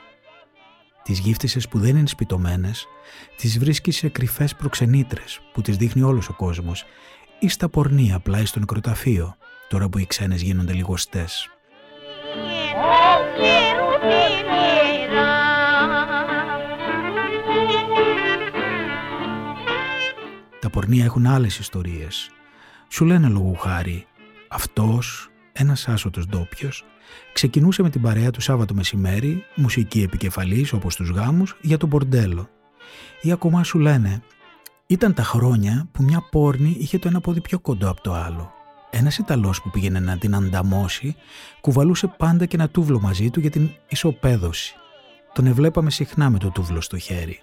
Τις 1.03 1.19
γύφτισσες 1.19 1.67
που 1.67 1.79
δεν 1.79 1.95
είναι 1.95 2.07
σπιτωμένες, 2.07 2.87
τις 3.37 3.59
βρίσκει 3.59 3.91
σε 3.91 4.09
κρυφές 4.09 4.55
προξενήτρες 4.55 5.39
που 5.53 5.61
τις 5.61 5.77
δείχνει 5.77 6.01
όλος 6.01 6.29
ο 6.29 6.33
κόσμος 6.33 6.85
ή 7.39 7.49
στα 7.49 7.69
πορνεία 7.69 8.19
πλάι 8.19 8.45
στο 8.45 8.59
νεκροταφείο, 8.59 9.35
τώρα 9.69 9.89
που 9.89 9.97
οι 9.97 10.05
ξένες 10.05 10.41
γίνονται 10.41 10.73
λιγοστές. 10.73 11.49
Τα 20.69 20.79
πορνεία 20.79 21.03
έχουν 21.03 21.25
άλλες 21.25 21.59
ιστορίες. 21.59 22.29
Σου 22.87 23.05
λένε 23.05 23.27
λόγου 23.27 23.55
χάρη, 23.55 24.05
αυτός, 24.47 25.29
ένας 25.51 25.87
άσωτος 25.87 26.25
ντόπιος, 26.25 26.85
ξεκινούσε 27.33 27.81
με 27.81 27.89
την 27.89 28.01
παρέα 28.01 28.31
του 28.31 28.41
Σάββατο 28.41 28.73
μεσημέρι, 28.73 29.43
μουσική 29.55 30.01
επικεφαλής 30.01 30.73
όπως 30.73 30.95
τους 30.95 31.09
γάμους, 31.09 31.57
για 31.61 31.77
τον 31.77 31.89
πορντέλο. 31.89 32.49
Ή 33.21 33.31
ακόμα 33.31 33.63
σου 33.63 33.79
λένε, 33.79 34.21
ήταν 34.87 35.13
τα 35.13 35.23
χρόνια 35.23 35.87
που 35.91 36.03
μια 36.03 36.27
πόρνη 36.31 36.75
είχε 36.79 36.99
το 36.99 37.07
ένα 37.07 37.19
πόδι 37.19 37.41
πιο 37.41 37.59
κοντό 37.59 37.89
από 37.89 38.01
το 38.01 38.13
άλλο. 38.13 38.51
Ένας 38.89 39.17
Ιταλός 39.17 39.61
που 39.61 39.69
πήγαινε 39.69 39.99
να 39.99 40.17
την 40.17 40.35
ανταμώσει 40.35 41.15
κουβαλούσε 41.61 42.07
πάντα 42.17 42.45
και 42.45 42.55
ένα 42.55 42.69
τούβλο 42.69 42.99
μαζί 42.99 43.29
του 43.29 43.39
για 43.39 43.49
την 43.49 43.69
ισοπαίδωση. 43.87 44.75
Τον 45.33 45.45
εβλέπαμε 45.45 45.91
συχνά 45.91 46.29
με 46.29 46.37
το 46.37 46.49
τούβλο 46.49 46.81
στο 46.81 46.97
χέρι. 46.97 47.39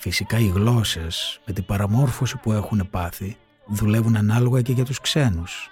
Φυσικά 0.00 0.38
οι 0.38 0.46
γλώσσες 0.46 1.40
με 1.46 1.52
την 1.52 1.64
παραμόρφωση 1.64 2.36
που 2.36 2.52
έχουν 2.52 2.88
πάθει 2.90 3.36
δουλεύουν 3.66 4.16
ανάλογα 4.16 4.62
και 4.62 4.72
για 4.72 4.84
τους 4.84 5.00
ξένους. 5.00 5.70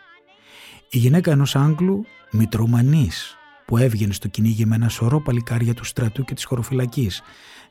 Η 0.91 0.99
γυναίκα 0.99 1.31
ενός 1.31 1.57
Άγγλου, 1.57 2.05
μητρομανής, 2.31 3.37
που 3.65 3.77
έβγαινε 3.77 4.13
στο 4.13 4.29
κυνήγι 4.29 4.67
με 4.67 4.75
ένα 4.75 4.89
σωρό 4.89 5.21
παλικάρια 5.21 5.75
του 5.75 5.85
στρατού 5.85 6.25
και 6.25 6.35
της 6.35 6.45
χωροφυλακής 6.45 7.23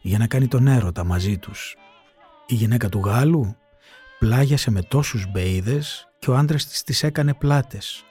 για 0.01 0.17
να 0.17 0.27
κάνει 0.27 0.47
τον 0.47 0.67
έρωτα 0.67 1.03
μαζί 1.03 1.37
τους. 1.37 1.75
Η 2.45 2.55
γυναίκα 2.55 2.89
του 2.89 2.99
Γάλλου 2.99 3.55
πλάγιασε 4.19 4.71
με 4.71 4.81
τόσους 4.81 5.31
μπέιδες 5.31 6.07
και 6.19 6.31
ο 6.31 6.35
άντρας 6.35 6.67
της 6.67 6.83
τις 6.83 7.03
έκανε 7.03 7.33
πλάτες. 7.33 8.03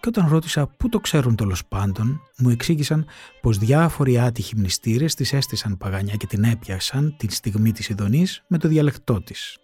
Και 0.00 0.08
όταν 0.08 0.28
ρώτησα 0.28 0.66
πού 0.66 0.88
το 0.88 1.00
ξέρουν 1.00 1.36
τέλος 1.36 1.66
πάντων, 1.66 2.20
μου 2.38 2.50
εξήγησαν 2.50 3.06
πως 3.40 3.58
διάφοροι 3.58 4.18
άτυχοι 4.18 4.56
μνηστήρες 4.56 5.14
της 5.14 5.32
έστησαν 5.32 5.76
παγανιά 5.76 6.14
και 6.14 6.26
την 6.26 6.44
έπιασαν 6.44 7.14
την 7.16 7.30
στιγμή 7.30 7.72
της 7.72 7.88
ειδονής 7.88 8.44
με 8.48 8.58
το 8.58 8.68
διαλεκτό 8.68 9.22
της. 9.22 9.58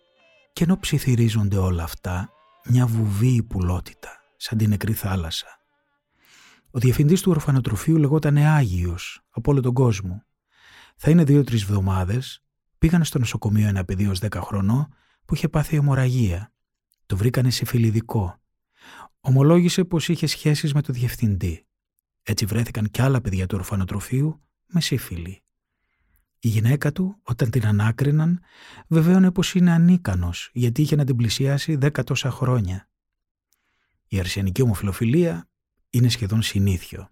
Και 0.52 0.64
ενώ 0.64 0.78
ψιθυρίζονται 0.78 1.56
όλα 1.56 1.82
αυτά, 1.82 2.30
μια 2.68 2.86
βουβή 2.86 3.42
πουλότητα, 3.42 4.08
σαν 4.36 4.58
την 4.58 4.68
νεκρή 4.68 4.92
θάλασσα. 4.92 5.46
Ο 6.70 6.78
διευθυντής 6.78 7.20
του 7.20 7.30
ορφανοτροφείου 7.30 7.96
λεγόταν 7.96 8.36
Άγιος 8.36 9.22
από 9.30 9.50
όλο 9.50 9.60
τον 9.60 9.72
κόσμο. 9.72 10.22
Θα 10.96 11.10
είναι 11.10 11.24
δύο-τρεις 11.24 11.62
εβδομάδες, 11.62 12.42
πήγανε 12.78 13.04
στο 13.04 13.18
νοσοκομείο 13.18 13.68
ένα 13.68 13.84
παιδί 13.84 14.06
ως 14.06 14.18
10 14.18 14.40
χρονών 14.40 14.88
που 15.24 15.34
είχε 15.34 15.48
πάθει 15.48 15.76
αιμορραγία. 15.76 16.52
Το 17.06 17.16
βρήκανε 17.16 17.50
συμφιλιδικό. 17.50 18.38
Ομολόγησε 19.26 19.84
πως 19.84 20.08
είχε 20.08 20.26
σχέσεις 20.26 20.74
με 20.74 20.82
το 20.82 20.92
διευθυντή. 20.92 21.66
Έτσι 22.22 22.44
βρέθηκαν 22.44 22.90
κι 22.90 23.02
άλλα 23.02 23.20
παιδιά 23.20 23.46
του 23.46 23.56
ορφανοτροφείου 23.58 24.42
με 24.66 24.80
σύφυλλη. 24.80 25.42
Η 26.38 26.48
γυναίκα 26.48 26.92
του, 26.92 27.20
όταν 27.22 27.50
την 27.50 27.66
ανάκριναν, 27.66 28.40
βεβαίωνε 28.88 29.30
πως 29.30 29.54
είναι 29.54 29.70
ανίκανος 29.70 30.50
γιατί 30.52 30.82
είχε 30.82 30.96
να 30.96 31.04
την 31.04 31.16
πλησιάσει 31.16 31.76
δέκα 31.76 32.04
τόσα 32.04 32.30
χρόνια. 32.30 32.88
Η 34.08 34.18
αρσενική 34.18 34.62
ομοφιλοφιλία 34.62 35.48
είναι 35.90 36.08
σχεδόν 36.08 36.42
συνήθιο. 36.42 37.10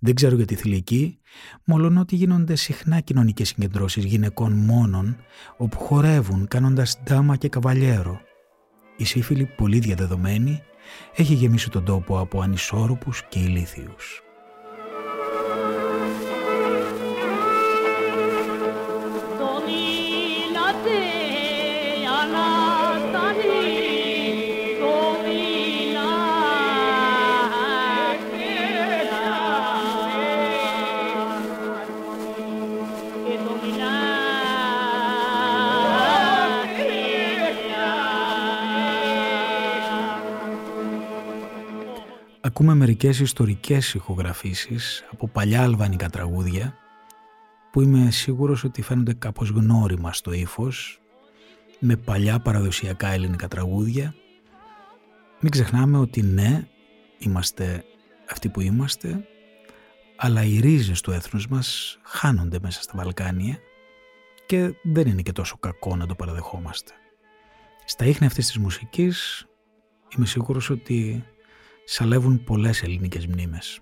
Δεν 0.00 0.14
ξέρω 0.14 0.36
για 0.36 0.46
τη 0.46 0.54
θηλυκή, 0.54 1.18
μόλον 1.64 1.96
ότι 1.96 2.16
γίνονται 2.16 2.54
συχνά 2.54 3.00
κοινωνικές 3.00 3.48
συγκεντρώσεις 3.48 4.04
γυναικών 4.04 4.52
μόνον, 4.52 5.16
όπου 5.56 5.78
χορεύουν 5.78 6.48
κάνοντας 6.48 7.02
ντάμα 7.02 7.36
και 7.36 7.48
καβαλιέρο. 7.48 8.20
Η 8.96 9.04
σύφυλη, 9.04 9.46
πολύ 9.46 9.78
διαδεδομένη, 9.78 10.62
έχει 11.14 11.34
γεμίσει 11.34 11.70
τον 11.70 11.84
τόπο 11.84 12.18
από 12.18 12.40
ανισόρροπους 12.40 13.22
και 13.28 13.38
ηλίθιους. 13.38 14.22
Ακούμε 42.52 42.74
μερικές 42.74 43.20
ιστορικές 43.20 43.94
ηχογραφήσεις 43.94 45.04
από 45.12 45.28
παλιά 45.28 45.62
αλβανικά 45.62 46.08
τραγούδια 46.08 46.74
που 47.72 47.80
είμαι 47.80 48.10
σίγουρος 48.10 48.64
ότι 48.64 48.82
φαίνονται 48.82 49.14
κάπως 49.14 49.48
γνώριμα 49.48 50.12
στο 50.12 50.32
ύφος, 50.32 51.00
με 51.78 51.96
παλιά 51.96 52.40
παραδοσιακά 52.40 53.08
ελληνικά 53.08 53.48
τραγούδια. 53.48 54.14
Μην 55.40 55.50
ξεχνάμε 55.50 55.98
ότι 55.98 56.22
ναι, 56.22 56.68
είμαστε 57.18 57.84
αυτοί 58.30 58.48
που 58.48 58.60
είμαστε, 58.60 59.26
αλλά 60.16 60.44
οι 60.44 60.60
ρίζες 60.60 61.00
του 61.00 61.10
έθνους 61.10 61.48
μας 61.48 61.98
χάνονται 62.02 62.58
μέσα 62.62 62.82
στα 62.82 62.92
Βαλκάνια 62.96 63.58
και 64.46 64.74
δεν 64.82 65.06
είναι 65.06 65.22
και 65.22 65.32
τόσο 65.32 65.56
κακό 65.56 65.96
να 65.96 66.06
το 66.06 66.14
παραδεχόμαστε. 66.14 66.92
Στα 67.84 68.04
ίχνη 68.04 68.26
αυτής 68.26 68.46
της 68.46 68.58
μουσικής 68.58 69.46
είμαι 70.16 70.26
σίγουρος 70.26 70.70
ότι 70.70 71.24
σαλεύουν 71.84 72.44
πολλές 72.44 72.82
ελληνικές 72.82 73.26
μνήμες. 73.26 73.80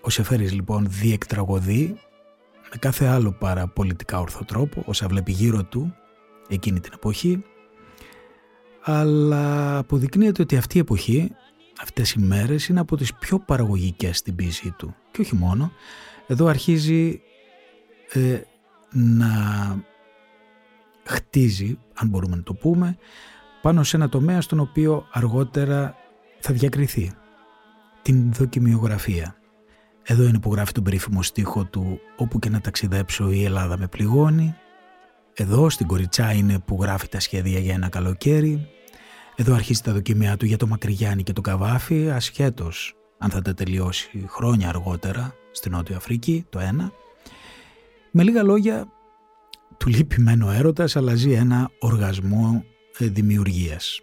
Ο 0.00 0.10
Σεφέρης 0.10 0.52
λοιπόν 0.52 0.86
διεκτραγωδεί 0.88 1.98
με 2.70 2.76
κάθε 2.78 3.06
άλλο 3.06 3.32
παρά 3.32 3.68
πολιτικά 3.68 4.20
ορθό 4.20 4.44
τρόπο 4.44 4.82
όσα 4.86 5.08
βλέπει 5.08 5.32
γύρω 5.32 5.64
του 5.64 5.94
εκείνη 6.48 6.80
την 6.80 6.92
εποχή 6.94 7.44
αλλά 8.82 9.78
αποδεικνύεται 9.78 10.42
ότι 10.42 10.56
αυτή 10.56 10.76
η 10.76 10.80
εποχή 10.80 11.30
αυτές 11.80 12.12
οι 12.12 12.20
μέρες 12.20 12.68
είναι 12.68 12.80
από 12.80 12.96
τις 12.96 13.14
πιο 13.14 13.38
παραγωγικές 13.38 14.18
στην 14.18 14.34
ποίησή 14.34 14.70
του. 14.70 14.94
Και 15.10 15.20
όχι 15.20 15.34
μόνο, 15.34 15.72
εδώ 16.26 16.46
αρχίζει 16.46 17.22
ε, 18.12 18.40
να 18.92 19.28
χτίζει, 21.04 21.78
αν 21.94 22.08
μπορούμε 22.08 22.36
να 22.36 22.42
το 22.42 22.54
πούμε, 22.54 22.96
πάνω 23.62 23.82
σε 23.82 23.96
ένα 23.96 24.08
τομέα 24.08 24.40
στον 24.40 24.60
οποίο 24.60 25.06
αργότερα 25.10 25.96
θα 26.38 26.52
διακριθεί. 26.52 27.12
Την 28.02 28.32
δοκιμιογραφία. 28.32 29.36
Εδώ 30.02 30.22
είναι 30.22 30.40
που 30.40 30.52
γράφει 30.52 30.72
τον 30.72 30.82
περίφημο 30.82 31.22
στίχο 31.22 31.64
του 31.64 32.00
«Όπου 32.16 32.38
και 32.38 32.48
να 32.48 32.60
ταξιδέψω 32.60 33.30
η 33.30 33.44
Ελλάδα 33.44 33.78
με 33.78 33.86
πληγώνει». 33.86 34.54
Εδώ 35.34 35.70
στην 35.70 35.86
Κοριτσά 35.86 36.32
είναι 36.32 36.58
που 36.58 36.78
γράφει 36.80 37.08
τα 37.08 37.20
σχέδια 37.20 37.58
για 37.58 37.74
ένα 37.74 37.88
καλοκαίρι. 37.88 38.68
Εδώ 39.36 39.54
αρχίζει 39.54 39.80
τα 39.80 39.92
δοκιμιά 39.92 40.36
του 40.36 40.46
για 40.46 40.56
το 40.56 40.66
Μακρυγιάννη 40.66 41.22
και 41.22 41.32
το 41.32 41.40
Καβάφι, 41.40 42.10
ασχέτως 42.10 42.94
αν 43.18 43.30
θα 43.30 43.42
τα 43.42 43.54
τελειώσει 43.54 44.24
χρόνια 44.28 44.68
αργότερα 44.68 45.34
στην 45.52 45.72
Νότια 45.72 45.96
Αφρική, 45.96 46.46
το 46.50 46.58
ένα. 46.58 46.92
Με 48.10 48.22
λίγα 48.22 48.42
λόγια, 48.42 48.88
του 49.76 49.88
λείπει 49.88 50.20
μεν 50.20 50.42
ο 50.42 50.50
έρωτας, 50.50 50.96
αλλά 50.96 51.14
ζει 51.14 51.32
ένα 51.32 51.70
οργασμό 51.78 52.64
ε, 52.98 53.06
δημιουργίας. 53.06 54.00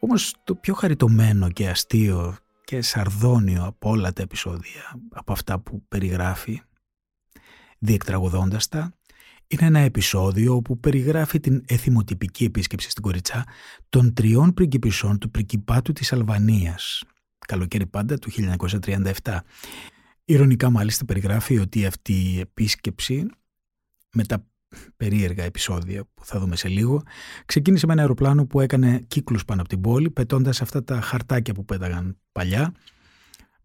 Όμως 0.00 0.34
το 0.44 0.54
πιο 0.54 0.74
χαριτωμένο 0.74 1.50
και 1.50 1.68
αστείο 1.68 2.36
και 2.64 2.82
σαρδόνιο 2.82 3.64
από 3.64 3.90
όλα 3.90 4.12
τα 4.12 4.22
επεισόδια, 4.22 5.00
από 5.10 5.32
αυτά 5.32 5.58
που 5.58 5.84
περιγράφει, 5.88 6.62
Διεκτραγωδώντας 7.84 8.68
τα, 8.68 8.92
είναι 9.46 9.66
ένα 9.66 9.78
επεισόδιο 9.78 10.54
όπου 10.54 10.78
περιγράφει 10.78 11.40
την 11.40 11.64
εθιμοτυπική 11.66 12.44
επίσκεψη 12.44 12.90
στην 12.90 13.02
Κοριτσά 13.02 13.44
των 13.88 14.14
τριών 14.14 14.54
πριγκιπισών 14.54 15.18
του 15.18 15.30
πριγκιπάτου 15.30 15.92
της 15.92 16.12
Αλβανίας, 16.12 17.02
καλοκαίρι 17.46 17.86
πάντα 17.86 18.18
του 18.18 18.30
1937. 19.22 19.38
Ηρωνικά 20.24 20.70
μάλιστα 20.70 21.04
περιγράφει 21.04 21.58
ότι 21.58 21.86
αυτή 21.86 22.12
η 22.12 22.38
επίσκεψη 22.40 23.26
με 24.12 24.24
τα 24.24 24.46
περίεργα 24.96 25.44
επεισόδια 25.44 26.04
που 26.14 26.24
θα 26.24 26.38
δούμε 26.38 26.56
σε 26.56 26.68
λίγο 26.68 27.02
ξεκίνησε 27.44 27.86
με 27.86 27.92
ένα 27.92 28.02
αεροπλάνο 28.02 28.46
που 28.46 28.60
έκανε 28.60 29.04
κύκλους 29.08 29.44
πάνω 29.44 29.60
από 29.60 29.68
την 29.70 29.80
πόλη 29.80 30.10
πετώντας 30.10 30.62
αυτά 30.62 30.84
τα 30.84 31.00
χαρτάκια 31.00 31.54
που 31.54 31.64
πέταγαν 31.64 32.18
παλιά 32.32 32.72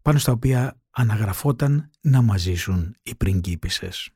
πάνω 0.02 0.18
στα 0.18 0.32
οποία 0.32 0.80
αναγραφόταν 0.90 1.90
να 2.00 2.22
μαζίσουν 2.22 2.96
οι 3.02 3.14
πριγκίπισσες. 3.14 4.10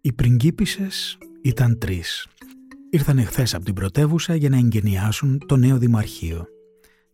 Οι 0.00 0.12
πριγκίπισσες 0.12 1.18
ήταν 1.42 1.78
τρεις. 1.78 2.26
Ήρθαν 2.90 3.18
εχθέ 3.18 3.46
από 3.52 3.64
την 3.64 3.74
πρωτεύουσα 3.74 4.34
για 4.34 4.48
να 4.48 4.56
εγγενιάσουν 4.56 5.42
το 5.46 5.56
νέο 5.56 5.78
δημαρχείο. 5.78 6.46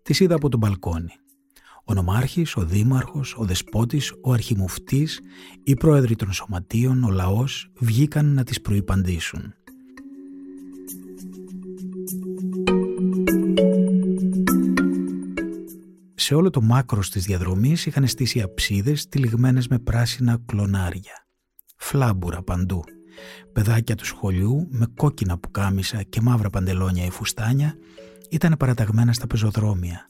Τις 0.09 0.21
είδα 0.21 0.35
από 0.35 0.49
τον 0.49 0.61
μπαλκόνι. 0.61 1.13
Ο 1.85 1.95
νομάρχης, 1.95 2.57
ο 2.57 2.65
δήμαρχος, 2.65 3.35
ο 3.39 3.45
δεσπότης, 3.45 4.13
ο 4.23 4.33
αρχιμουφτής, 4.33 5.21
οι 5.63 5.75
πρόεδροι 5.75 6.17
των 6.17 6.33
σωματείων, 6.33 7.05
ο 7.05 7.11
λαός 7.11 7.71
βγήκαν 7.79 8.35
να 8.35 8.45
τις 8.45 8.61
προϋπαντήσουν. 8.61 9.55
Σε 16.15 16.35
όλο 16.35 16.51
το 16.51 16.61
μάκρος 16.63 17.11
της 17.11 17.25
διαδρομής 17.25 17.87
είχαν 17.87 18.07
στήσει 18.07 18.41
αψίδες 18.41 19.09
τυλιγμένες 19.09 19.69
με 19.69 19.79
πράσινα 19.79 20.39
κλονάρια 20.47 21.27
φλάμπουρα 21.77 22.43
παντού. 22.43 22.85
Παιδάκια 23.53 23.95
του 23.95 24.05
σχολείου 24.05 24.69
με 24.71 24.87
κόκκινα 24.97 25.39
πουκάμισα 25.39 26.03
και 26.03 26.21
μαύρα 26.21 26.51
παντελόνια 26.51 27.05
ή 27.05 27.11
φουστάνια 27.11 27.75
ήταν 28.31 28.55
παραταγμένα 28.59 29.13
στα 29.13 29.27
πεζοδρόμια. 29.27 30.09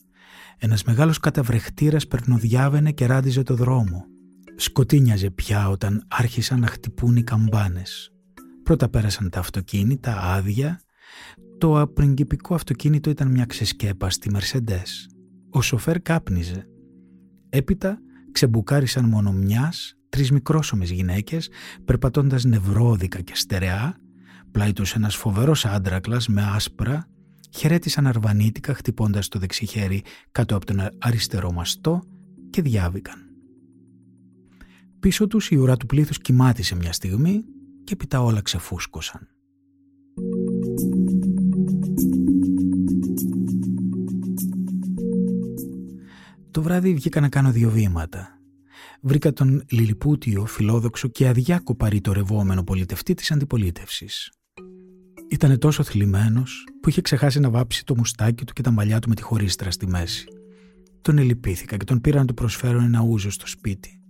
Ένας 0.58 0.84
μεγάλος 0.84 1.18
καταβρεχτήρας 1.18 2.06
περνοδιάβαινε 2.06 2.92
και 2.92 3.06
ράντιζε 3.06 3.42
το 3.42 3.54
δρόμο. 3.54 4.04
Σκοτίνιαζε 4.56 5.30
πια 5.30 5.68
όταν 5.68 6.04
άρχισαν 6.08 6.60
να 6.60 6.66
χτυπούν 6.66 7.16
οι 7.16 7.22
καμπάνες. 7.22 8.12
Πρώτα 8.62 8.88
πέρασαν 8.88 9.30
τα 9.30 9.38
αυτοκίνητα 9.38 10.20
άδεια. 10.20 10.80
Το 11.58 11.80
απριγκυπικό 11.80 12.54
αυτοκίνητο 12.54 13.10
ήταν 13.10 13.30
μια 13.30 13.44
ξεσκέπαστη 13.44 14.30
Μερσεντές. 14.30 15.08
Ο 15.50 15.62
σοφέρ 15.62 16.00
κάπνιζε. 16.02 16.66
Έπειτα 17.48 17.98
ξεμπουκάρισαν 18.32 19.04
μόνο 19.04 19.32
μιας 19.32 19.96
τρεις 20.08 20.30
μικρόσωμες 20.30 20.90
γυναίκες 20.90 21.50
περπατώντας 21.84 22.44
νευρώδικα 22.44 23.20
και 23.20 23.34
στερεά, 23.34 23.96
πλάι 24.50 24.72
τους 24.72 24.94
ένας 24.94 25.16
φοβερός 25.16 25.64
άντρακλας 25.64 26.28
με 26.28 26.42
άσπρα, 26.54 27.08
χαιρέτησαν 27.50 28.06
αρβανίτικα 28.06 28.74
χτυπώντας 28.74 29.28
το 29.28 29.38
δεξί 29.38 29.66
χέρι 29.66 30.02
κάτω 30.32 30.56
από 30.56 30.66
τον 30.66 30.80
αριστερό 30.98 31.52
μαστό 31.52 32.02
και 32.50 32.62
διάβηκαν. 32.62 33.26
Πίσω 35.00 35.26
τους 35.26 35.50
η 35.50 35.56
ουρά 35.56 35.76
του 35.76 35.86
πλήθους 35.86 36.18
κοιμάτισε 36.18 36.74
μια 36.74 36.92
στιγμή 36.92 37.44
και 37.84 37.92
έπειτα 37.92 38.22
όλα 38.22 38.40
ξεφούσκωσαν. 38.40 39.28
Το 46.50 46.62
βράδυ 46.62 46.94
βγήκα 46.94 47.20
να 47.20 47.28
κάνω 47.28 47.50
δύο 47.50 47.70
βήματα 47.70 48.38
βρήκα 49.00 49.32
τον 49.32 49.64
λιλιπούτιο, 49.70 50.46
φιλόδοξο 50.46 51.08
και 51.08 51.28
αδιάκοπα 51.28 51.88
ρητορευόμενο 51.88 52.64
πολιτευτή 52.64 53.14
της 53.14 53.30
αντιπολίτευσης. 53.30 54.32
Ήτανε 55.30 55.58
τόσο 55.58 55.82
θλιμμένος 55.82 56.66
που 56.80 56.88
είχε 56.88 57.00
ξεχάσει 57.00 57.40
να 57.40 57.50
βάψει 57.50 57.84
το 57.84 57.96
μουστάκι 57.96 58.44
του 58.44 58.52
και 58.52 58.62
τα 58.62 58.70
μαλλιά 58.70 58.98
του 58.98 59.08
με 59.08 59.14
τη 59.14 59.22
χωρίστρα 59.22 59.70
στη 59.70 59.86
μέση. 59.86 60.26
Τον 61.00 61.18
ελυπήθηκα 61.18 61.76
και 61.76 61.84
τον 61.84 62.00
πήρα 62.00 62.18
να 62.18 62.24
του 62.24 62.34
προσφέρω 62.34 62.80
ένα 62.80 63.02
ούζο 63.02 63.30
στο 63.30 63.46
σπίτι. 63.46 64.00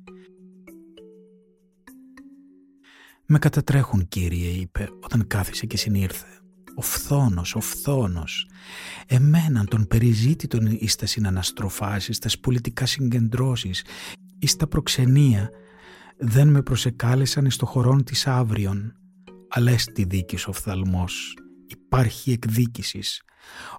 «Με 3.27 3.39
κατατρέχουν, 3.39 4.09
κύριε», 4.09 4.49
είπε 4.49 4.89
όταν 5.01 5.27
κάθισε 5.27 5.67
και 5.67 5.77
συνήρθε. 5.77 6.27
«Ο 6.75 6.81
φθόνος, 6.81 7.55
ο 7.55 7.61
φθόνος. 7.61 8.49
Εμέναν 9.07 9.67
τον 9.69 9.87
περιζήτητον 9.87 10.67
εις 10.67 10.97
τας 10.97 11.11
συναναστροφάσεις, 11.11 12.17
στα 12.17 12.29
πολιτικά 12.41 12.87
συγκεντρώσεις, 12.87 13.85
ή 14.39 14.47
στα 14.47 14.67
προξενία 14.67 15.51
δεν 16.19 16.49
με 16.49 16.63
προσεκάλεσαν 16.63 17.45
εις 17.45 17.57
το 17.57 17.67
χωρόν 17.67 18.05
της 18.05 18.27
αύριον, 18.27 18.95
αλλά 19.49 19.71
έστι 19.71 20.05
δίκης 20.05 20.47
οφθαλμός, 20.47 21.37
υπάρχει 21.67 22.33
εκδίκησης. 22.33 23.23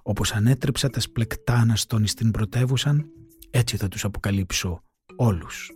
Όπως 0.02 0.32
ανέτρεψα 0.32 0.90
τα 0.90 1.00
σπλεκτάνα 1.00 1.76
στον 1.76 2.02
εις 2.02 2.14
την 2.14 2.30
πρωτεύουσαν, 2.30 3.06
έτσι 3.50 3.76
θα 3.76 3.88
τους 3.88 4.04
αποκαλύψω 4.04 4.82
όλους. 5.16 5.70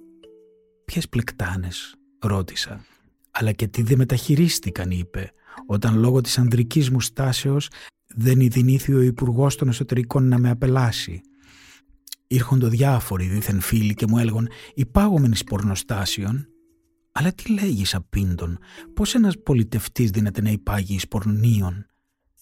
Ποιες 0.85 1.09
πλεκτάνες, 1.09 1.95
ρώτησα, 2.19 2.85
αλλά 3.31 3.53
και 3.53 3.67
τι 3.67 3.83
δεν 3.83 3.99
μεταχειρίστηκαν, 3.99 4.91
είπε, 4.91 5.33
όταν 5.67 5.99
λόγω 5.99 6.21
της 6.21 6.39
ανδρικής 6.39 6.91
μου 6.91 7.01
στάσεως 7.01 7.69
δεν 8.17 8.41
ειδηνήθη 8.41 8.95
ο 8.95 9.01
υπουργός 9.01 9.57
των 9.57 9.69
εσωτερικών 9.69 10.29
να 10.29 10.39
με 10.39 10.51
απελάσει 10.51 11.23
Ήρχονται 12.27 12.69
διάφοροι 12.69 13.27
δίθεν 13.27 13.61
φίλοι 13.61 13.95
και 13.95 14.07
μου 14.09 14.19
έλεγαν 14.19 14.49
«Υπάγομενης 14.75 15.45
πορνοστάσεων». 15.45 16.49
Αλλά 17.17 17.33
τι 17.33 17.53
λέγεις 17.53 17.95
απίντον, 17.95 18.59
πώς 18.95 19.15
ένας 19.15 19.43
πολιτευτής 19.43 20.11
δύναται 20.11 20.41
να 20.43 20.51
υπάγει 20.51 20.95
εις 20.95 21.09
πορνίων. 21.09 21.87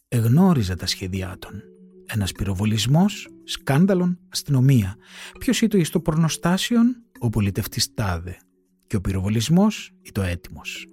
Εγνώριζα 0.09 0.77
τα 0.77 0.87
σχέδιά 0.87 1.37
των. 1.39 1.63
Ένας 2.07 2.33
πυροβολισμός, 2.33 3.29
σκάνδαλον, 3.45 4.19
αστυνομία. 4.29 4.97
Ποιος 5.39 5.61
ήταν 5.61 5.81
εις 5.81 5.91
το 5.91 6.01
πορνοστάσιον, 6.01 6.97
ο 7.19 7.29
πολιτευτής 7.29 7.95
τάδε. 7.95 8.37
Και 8.87 8.97
ο 8.97 9.01
πυροβολισμός 9.01 9.93
ή 10.03 10.13
το 10.13 10.23
έτοιμος. 10.23 10.87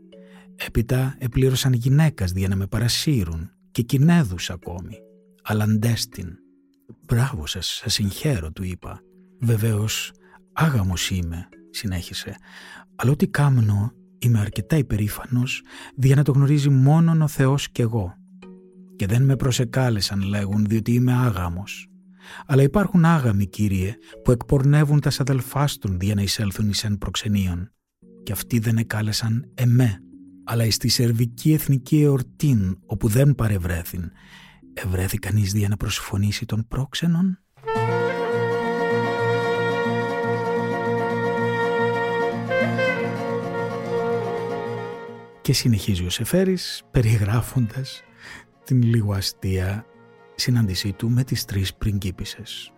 Έπειτα 0.56 1.16
επλήρωσαν 1.20 1.74
γυναίκας 1.74 2.32
για 2.32 2.48
να 2.48 2.56
με 2.56 2.68
παρασύρουν 2.68 3.52
και 3.72 3.82
κινέδους 3.82 4.50
ακόμη. 4.50 4.98
Αλλά 5.44 5.64
αντέστην 5.64 6.38
«Μπράβο 7.06 7.46
σας, 7.46 7.68
σας 7.68 7.94
συγχαίρω», 7.94 8.52
του 8.52 8.64
είπα. 8.64 9.02
«Βεβαίως, 9.40 10.12
άγαμος 10.54 11.10
είμαι», 11.10 11.50
συνέχισε, 11.70 12.36
«αλλά 12.96 13.12
ό,τι 13.12 13.28
κάμνω 13.28 13.92
είμαι 14.20 14.40
αρκετά 14.40 14.78
υπερήφανος 14.78 15.62
για 15.96 16.16
να 16.16 16.24
το 16.24 16.32
γνωρίζει 16.32 16.70
μόνον 16.70 17.22
ο 17.22 17.28
Θεός 17.28 17.72
κι 17.72 17.82
εγώ. 17.82 18.14
Και 18.96 19.06
δεν 19.06 19.24
με 19.24 19.36
προσεκάλεσαν, 19.36 20.22
λέγουν, 20.22 20.66
διότι 20.66 20.94
είμαι 20.94 21.14
άγαμος. 21.14 21.88
Αλλά 22.46 22.64
υπάρχουν 22.64 23.06
άγαμοι, 23.06 23.48
κύριε, 23.48 23.96
που 24.24 24.32
εκπορνεύουν 24.32 25.00
τα 25.00 25.12
αδελφάστων 25.18 25.98
για 26.02 26.16
να 26.16 26.22
εισέλθουν 26.22 26.70
εις 26.70 26.84
εν 26.84 26.98
προξενίων. 26.98 27.72
Και 28.24 28.32
αυτοί 28.32 28.60
δεν 28.60 28.78
εκάλεσαν 28.78 29.52
εμέ, 29.54 30.02
αλλά 30.44 30.66
εις 30.66 30.78
τη 30.78 30.88
σερβική 30.88 31.54
εθνική 31.54 32.02
εορτήν, 32.02 32.78
όπου 32.86 33.08
δεν 33.08 33.36
παρευρέθην, 33.36 34.12
Ευρέθη 34.74 35.18
κανείς 35.18 35.52
δια 35.52 35.68
να 35.68 35.78
προσφωνήσει 35.78 36.46
τον 36.46 36.68
πρόξενον; 36.68 37.40
Και 45.50 45.56
συνεχίζει 45.56 46.06
ο 46.06 46.10
Σεφέρης 46.10 46.84
περιγράφοντας 46.92 48.04
την 48.64 48.84
λίγο 48.84 49.14
αστεία 49.14 49.86
συνάντησή 50.36 50.94
του 50.94 51.10
με 51.10 51.24
τις 51.24 51.46
τρεις 51.46 51.74
πριγκίπισσες. 51.74 52.74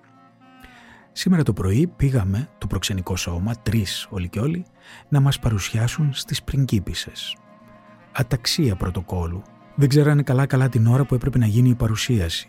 Σήμερα 1.12 1.44
το 1.44 1.54
πρωί 1.54 1.88
πήγαμε 1.88 2.50
το 2.58 2.68
προξενικό 2.68 3.16
σώμα, 3.16 3.56
τρεις 3.56 4.08
όλοι 4.10 4.30
και 4.30 4.40
όλοι, 4.40 4.66
να 5.10 5.20
μας 5.20 5.40
παρουσιάσουν 5.40 6.14
στις 6.14 6.44
πριγκίπισσες. 6.44 7.38
Αταξία 8.12 8.76
πρωτοκόλου 8.76 9.42
δεν 9.76 9.90
ξέρανε 9.90 10.24
καλά-καλά 10.24 10.70
την 10.70 10.88
ώρα 10.88 11.06
που 11.06 11.16
έπρεπε 11.16 11.38
να 11.38 11.46
γίνει 11.46 11.70
η 11.70 11.76
παρουσίαση. 11.76 12.48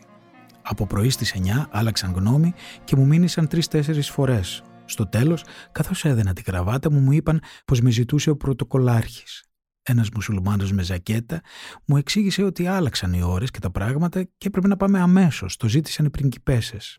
Από 0.62 0.86
πρωί 0.86 1.10
στις 1.10 1.32
9 1.32 1.68
άλλαξαν 1.70 2.12
γνώμη 2.12 2.52
και 2.84 2.96
μου 2.96 3.06
μήνυσαν 3.06 3.48
τρει-τέσσερι 3.48 4.02
φορές. 4.02 4.62
Στο 4.84 5.06
τέλος, 5.06 5.44
καθώς 5.72 6.04
έδαινα 6.04 6.32
την 6.32 6.44
κραβάτα 6.44 6.90
μου, 6.90 7.00
μου 7.00 7.12
είπαν 7.12 7.42
πως 7.64 7.80
με 7.80 7.90
ζητούσε 7.90 8.30
ο 8.30 8.36
πρωτοκολάρχης. 8.36 9.46
Ένας 9.84 10.08
μουσουλμάνος 10.14 10.72
με 10.72 10.82
ζακέτα 10.82 11.40
μου 11.84 11.96
εξήγησε 11.96 12.42
ότι 12.42 12.66
άλλαξαν 12.66 13.12
οι 13.12 13.22
ώρες 13.22 13.50
και 13.50 13.58
τα 13.58 13.70
πράγματα 13.70 14.22
και 14.22 14.46
έπρεπε 14.46 14.68
να 14.68 14.76
πάμε 14.76 15.00
αμέσως. 15.00 15.56
Το 15.56 15.68
ζήτησαν 15.68 16.06
οι 16.06 16.10
πριγκιπέσες. 16.10 16.98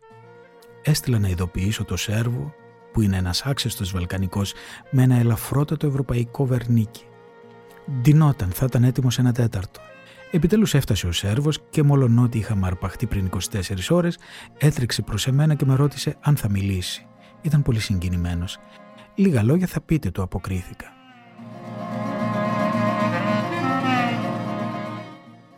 Έστειλα 0.82 1.18
να 1.18 1.28
ειδοποιήσω 1.28 1.84
το 1.84 1.96
Σέρβο, 1.96 2.52
που 2.92 3.00
είναι 3.00 3.16
ένας 3.16 3.42
άξεστος 3.42 3.92
Βαλκανικός, 3.92 4.52
με 4.90 5.02
ένα 5.02 5.16
ελαφρότατο 5.16 5.86
ευρωπαϊκό 5.86 6.46
βερνίκι. 6.46 7.04
Ντυνόταν, 8.00 8.50
θα 8.50 8.64
ήταν 8.64 8.84
έτοιμο 8.84 9.08
ένα 9.18 9.32
τέταρτο. 9.32 9.80
Επιτέλους 10.30 10.74
έφτασε 10.74 11.06
ο 11.06 11.12
Σέρβος 11.12 11.58
και 11.70 11.82
μόλον 11.82 12.18
ότι 12.18 12.38
είχαμε 12.38 12.66
αρπαχτεί 12.66 13.06
πριν 13.06 13.30
24 13.50 13.90
ώρες, 13.90 14.18
έτρεξε 14.58 15.02
προς 15.02 15.26
εμένα 15.26 15.54
και 15.54 15.64
με 15.64 15.74
ρώτησε 15.74 16.16
αν 16.20 16.36
θα 16.36 16.50
μιλήσει. 16.50 17.06
Ήταν 17.42 17.62
πολύ 17.62 17.80
συγκινημένος. 17.80 18.58
«Λίγα 19.14 19.42
λόγια 19.42 19.66
θα 19.66 19.80
πείτε», 19.80 20.10
του 20.10 20.22
αποκρίθηκα. 20.22 20.93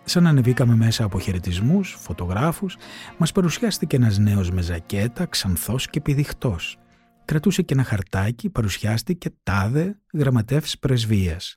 Σαν 0.09 0.27
ανεβήκαμε 0.27 0.77
μέσα 0.77 1.05
από 1.05 1.21
χαιρετισμούς, 1.21 1.97
φωτογράφους, 1.99 2.77
μας 3.19 3.33
παρουσιάστηκε 3.33 3.97
ένας 3.97 4.19
νέος 4.19 4.51
με 4.51 4.62
ζακέτα, 4.62 5.27
ξανθός 5.27 5.90
και 5.90 6.01
πηδιχτός. 6.01 6.79
Κρατούσε 7.25 7.62
και 7.62 7.75
ένα 7.75 7.83
χαρτάκι, 7.85 8.51
παρουσιάστηκε 8.51 9.31
τάδε 9.42 10.01
γραμματεύς 10.12 10.79
πρεσβείας. 10.79 11.57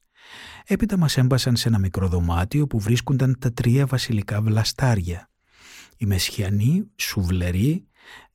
Έπειτα 0.65 0.97
μας 0.97 1.17
έμπασαν 1.17 1.55
σε 1.55 1.67
ένα 1.67 1.79
μικρό 1.79 2.07
δωμάτιο 2.07 2.67
που 2.67 2.79
βρίσκονταν 2.79 3.35
τα 3.39 3.53
τρία 3.53 3.85
βασιλικά 3.85 4.41
βλαστάρια. 4.41 5.29
Η 5.97 6.05
Μεσχιανή, 6.05 6.91
σουβλερή, 6.95 7.88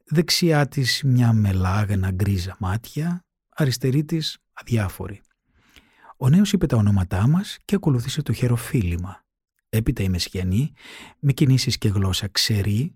δεξιά 0.05 0.67
της 0.69 1.03
μια 1.05 1.33
μελάγνα 1.33 2.11
γκρίζα 2.11 2.57
μάτια, 2.59 3.25
αριστερή 3.49 4.05
της 4.05 4.39
αδιάφορη. 4.53 5.21
Ο 6.17 6.29
νέος 6.29 6.53
είπε 6.53 6.67
τα 6.67 6.77
ονόματά 6.77 7.29
μας 7.29 7.59
και 7.65 7.75
ακολούθησε 7.75 8.23
το 8.23 8.33
χεροφίλημα. 8.33 9.24
Έπειτα 9.77 10.03
η 10.03 10.09
Μεσχιανή, 10.09 10.73
με 11.19 11.33
κινήσεις 11.33 11.79
και 11.79 11.89
γλώσσα 11.89 12.29
ξερή, 12.29 12.95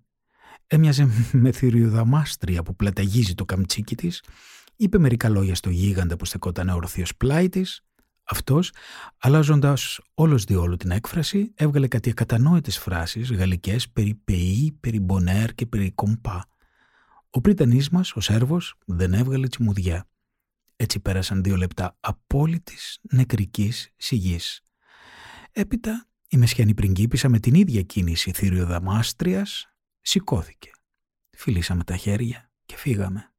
έμοιαζε 0.66 1.08
με 1.42 1.52
θηριουδαμάστρια 1.52 2.62
που 2.62 2.76
πλαταγίζει 2.76 3.34
το 3.34 3.44
καμτσίκι 3.44 3.94
της, 3.94 4.22
είπε 4.76 4.98
μερικά 4.98 5.28
λόγια 5.28 5.54
στο 5.54 5.70
γίγαντα 5.70 6.16
που 6.16 6.24
στεκόταν 6.24 6.68
όρθιος 6.68 7.16
πλάι 7.16 7.48
της, 7.48 7.84
αυτός, 8.22 8.72
αλλάζοντας 9.18 10.00
όλος 10.14 10.44
διόλου 10.44 10.76
την 10.76 10.90
έκφραση, 10.90 11.52
έβγαλε 11.54 11.88
κάτι 11.88 12.10
ακατανόητες 12.10 12.78
φράσεις 12.78 13.32
γαλλικές 13.32 13.88
περί 13.88 14.14
πεή, 14.14 14.76
περί 14.80 15.00
μπονέρ 15.00 15.54
και 15.54 15.66
περί 15.66 15.92
κομπά. 15.92 16.40
Ο 17.30 17.40
πρίτανής 17.40 17.90
μας, 17.90 18.12
ο 18.12 18.20
Σέρβος, 18.20 18.74
δεν 18.86 19.14
έβγαλε 19.14 19.48
τσιμουδιά. 19.48 20.08
Έτσι 20.76 21.00
πέρασαν 21.00 21.42
δύο 21.42 21.56
λεπτά 21.56 21.96
απόλυτης 22.00 22.98
νεκρικής 23.10 23.88
σιγής. 23.96 24.62
Έπειτα 25.52 26.08
η 26.28 26.36
μεσχιανή 26.36 26.74
πριγκίπισσα 26.74 27.28
με 27.28 27.38
την 27.38 27.54
ίδια 27.54 27.82
κίνηση 27.82 28.32
θύριο 28.32 28.66
δαμάστριας 28.66 29.72
σηκώθηκε. 30.00 30.70
Φιλήσαμε 31.36 31.84
τα 31.84 31.96
χέρια 31.96 32.50
και 32.64 32.76
φύγαμε. 32.76 33.32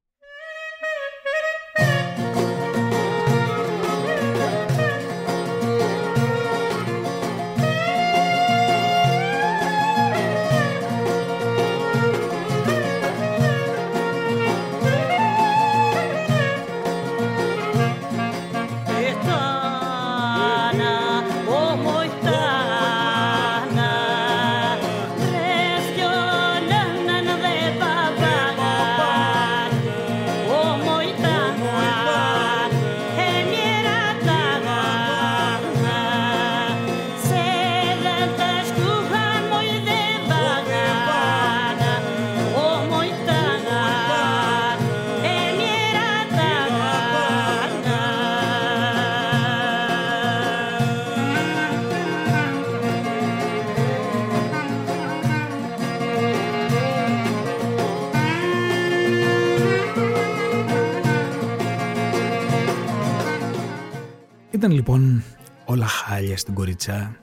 Λοιπόν 64.89 65.23
όλα 65.65 65.86
χάλια 65.86 66.38
στην 66.38 66.54
κοριτσά 66.54 67.15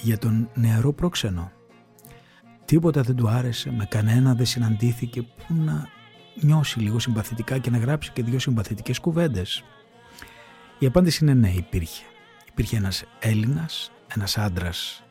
για 0.00 0.18
τον 0.18 0.48
νεαρό 0.54 0.92
πρόξενο. 0.92 1.52
Τίποτα 2.64 3.02
δεν 3.02 3.16
του 3.16 3.28
άρεσε, 3.28 3.72
με 3.72 3.84
κανένα 3.84 4.34
δεν 4.34 4.46
συναντήθηκε 4.46 5.22
που 5.22 5.54
να 5.54 5.88
νιώσει 6.40 6.80
λίγο 6.80 6.98
συμπαθητικά 6.98 7.58
και 7.58 7.70
να 7.70 7.78
γράψει 7.78 8.10
και 8.12 8.22
δύο 8.22 8.38
συμπαθητικές 8.38 8.98
κουβέντες. 8.98 9.64
Η 10.78 10.86
απάντηση 10.86 11.24
είναι 11.24 11.34
ναι, 11.34 11.50
υπήρχε. 11.50 12.04
Υπήρχε 12.50 12.76
ένας 12.76 13.04
Έλληνας, 13.18 13.92
ένας 14.14 14.38
άντρας 14.38 15.02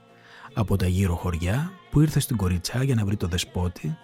από 0.54 0.76
τα 0.76 0.88
γύρω 0.88 1.16
χωριά 1.16 1.72
που 1.92 2.02
ήρθε 2.02 2.20
στην 2.20 2.38
κοριτσά 2.38 2.84
για 2.84 2.96
να 2.96 3.06
βρει 3.06 3.18
το 3.18 3.28
δεσπότη 3.28 3.98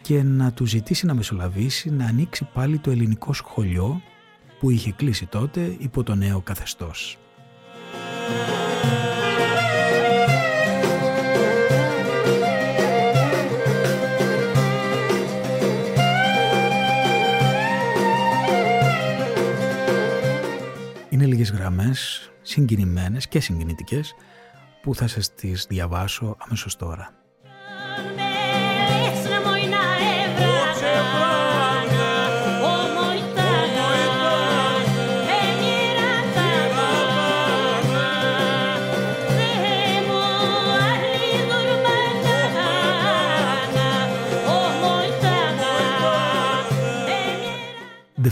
και 0.00 0.22
να 0.22 0.52
του 0.52 0.66
ζητήσει 0.66 1.06
να 1.06 1.14
μεσολαβήσει 1.14 1.90
να 1.90 2.06
ανοίξει 2.06 2.48
πάλι 2.52 2.78
το 2.78 2.90
ελληνικό 2.90 3.32
σχολείο 3.32 4.02
που 4.58 4.70
είχε 4.70 4.92
κλείσει 4.92 5.26
τότε 5.26 5.76
υπό 5.78 6.02
το 6.02 6.14
νέο 6.14 6.40
καθεστώς. 6.40 7.18
Είναι 21.08 21.26
λίγες 21.26 21.50
γραμμές 21.50 22.30
συγκινημένες 22.42 23.28
και 23.28 23.40
συγκινητικές 23.40 24.14
που 24.82 24.94
θα 24.94 25.06
σας 25.06 25.34
τις 25.34 25.66
διαβάσω 25.68 26.36
αμέσως 26.38 26.76
τώρα. 26.76 27.17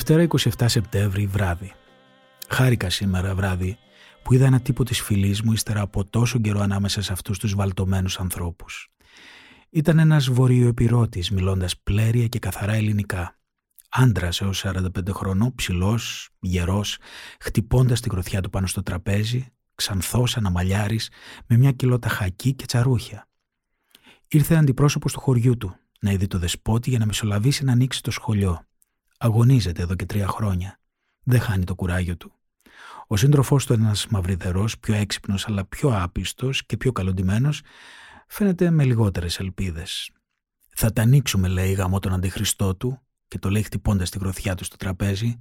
Δευτέρα 0.08 0.54
27 0.58 0.64
Σεπτέμβρη 0.68 1.26
βράδυ. 1.26 1.72
Χάρηκα 2.48 2.90
σήμερα 2.90 3.34
βράδυ 3.34 3.78
που 4.22 4.34
είδα 4.34 4.46
ένα 4.46 4.60
τύπο 4.60 4.84
της 4.84 5.00
φίλης 5.00 5.42
μου 5.42 5.52
ύστερα 5.52 5.80
από 5.80 6.04
τόσο 6.04 6.38
καιρό 6.38 6.60
ανάμεσα 6.60 7.02
σε 7.02 7.12
αυτούς 7.12 7.38
τους 7.38 7.54
βαλτωμένους 7.54 8.18
ανθρώπους. 8.20 8.88
Ήταν 9.70 9.98
ένας 9.98 10.28
βορειοεπιρώτης 10.28 11.30
μιλώντας 11.30 11.78
πλέρια 11.78 12.26
και 12.26 12.38
καθαρά 12.38 12.72
ελληνικά. 12.72 13.38
Άντρας 13.88 14.40
έως 14.40 14.58
45 14.58 15.12
χρονών, 15.12 15.54
ψηλός, 15.54 16.28
γερός, 16.40 16.98
χτυπώντας 17.40 18.00
τη 18.00 18.08
γροθιά 18.08 18.40
του 18.40 18.50
πάνω 18.50 18.66
στο 18.66 18.82
τραπέζι, 18.82 19.46
ξανθός 19.74 20.36
αναμαλιάρης, 20.36 21.10
με 21.46 21.56
μια 21.56 21.72
κιλότα 21.72 22.08
χακί 22.08 22.54
και 22.54 22.66
τσαρούχια. 22.66 23.28
Ήρθε 24.28 24.54
αντιπρόσωπος 24.54 25.12
του 25.12 25.20
χωριού 25.20 25.56
του, 25.56 25.76
να 26.00 26.10
είδει 26.10 26.26
το 26.26 26.38
δεσπότη 26.38 26.90
για 26.90 26.98
να 26.98 27.06
μεσολαβήσει 27.06 27.64
να 27.64 27.72
ανοίξει 27.72 28.02
το 28.02 28.10
σχολείο. 28.10 28.66
Αγωνίζεται 29.18 29.82
εδώ 29.82 29.94
και 29.94 30.06
τρία 30.06 30.26
χρόνια. 30.26 30.80
Δεν 31.22 31.40
χάνει 31.40 31.64
το 31.64 31.74
κουράγιο 31.74 32.16
του. 32.16 32.32
Ο 33.06 33.16
σύντροφός 33.16 33.66
του, 33.66 33.72
ένας 33.72 34.06
μαυριδερός, 34.06 34.78
πιο 34.78 34.94
έξυπνος 34.94 35.46
αλλά 35.46 35.64
πιο 35.64 36.02
άπιστος 36.02 36.66
και 36.66 36.76
πιο 36.76 36.92
καλοντημένος, 36.92 37.62
φαίνεται 38.26 38.70
με 38.70 38.84
λιγότερες 38.84 39.38
ελπίδες. 39.38 40.10
Θα 40.68 40.92
τα 40.92 41.02
ανοίξουμε, 41.02 41.48
λέει 41.48 41.72
γαμό 41.72 41.98
τον 41.98 42.12
αντιχριστό 42.12 42.76
του, 42.76 43.00
και 43.28 43.38
το 43.38 43.50
λέει 43.50 43.62
χτυπώντας 43.62 44.10
τη 44.10 44.18
γροθιά 44.18 44.54
του 44.54 44.64
στο 44.64 44.76
τραπέζι. 44.76 45.38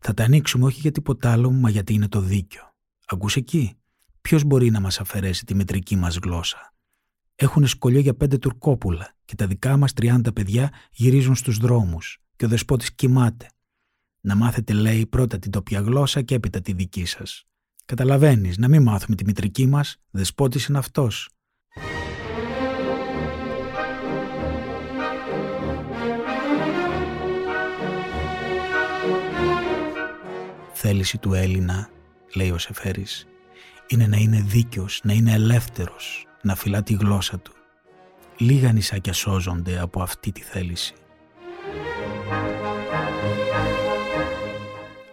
Θα 0.00 0.14
τα 0.14 0.24
ανοίξουμε 0.24 0.64
όχι 0.64 0.80
για 0.80 0.90
τίποτα 0.90 1.32
άλλο, 1.32 1.50
μα 1.50 1.70
γιατί 1.70 1.94
είναι 1.94 2.08
το 2.08 2.20
δίκιο. 2.20 2.74
Ακούς 3.06 3.36
εκεί; 3.36 3.78
Ποιος 4.20 4.44
μπορεί 4.44 4.70
να 4.70 4.80
μας 4.80 5.00
αφαιρέσει 5.00 5.44
τη 5.44 5.54
μητρική 5.54 5.96
μας 5.96 6.16
γλώσσα; 6.16 6.74
Έχουν 7.34 7.66
σκολιό 7.66 8.00
για 8.00 8.14
πέντε 8.14 8.38
τουρκόπουλα 8.38 9.14
και 9.24 9.34
τα 9.34 9.46
δικά 9.46 9.76
μας 9.76 9.92
30 9.92 10.34
παιδιά 10.34 10.72
γυρίζουν 10.90 11.34
στους 11.34 11.58
δρόμους 11.58 12.23
και 12.36 12.44
ο 12.44 12.48
δεσπότης 12.48 12.94
κοιμάται. 12.94 13.48
Να 14.20 14.34
μάθετε, 14.34 14.72
λέει, 14.72 15.06
πρώτα 15.06 15.38
την 15.38 15.50
τοπια 15.50 15.80
γλώσσα 15.80 16.22
και 16.22 16.34
έπειτα 16.34 16.60
τη 16.60 16.72
δική 16.72 17.04
σας. 17.04 17.44
Καταλαβαίνεις, 17.84 18.58
να 18.58 18.68
μην 18.68 18.82
μάθουμε 18.82 19.16
τη 19.16 19.24
μητρική 19.24 19.66
μας, 19.66 19.96
δεσπότης 20.10 20.66
είναι 20.66 20.78
αυτός. 20.78 21.28
Θέληση 30.72 31.18
του 31.18 31.34
Έλληνα, 31.34 31.88
λέει 32.34 32.50
ο 32.50 32.58
Σεφέρης, 32.58 33.26
είναι 33.86 34.06
να 34.06 34.16
είναι 34.16 34.40
δίκαιος, 34.40 35.00
να 35.04 35.12
είναι 35.12 35.32
ελεύθερος, 35.32 36.26
να 36.42 36.54
φυλά 36.54 36.82
τη 36.82 36.94
γλώσσα 36.94 37.38
του. 37.38 37.52
Λίγα 38.38 38.72
νησάκια 38.72 39.12
σώζονται 39.12 39.78
από 39.78 40.02
αυτή 40.02 40.32
τη 40.32 40.40
θέληση. 40.40 40.94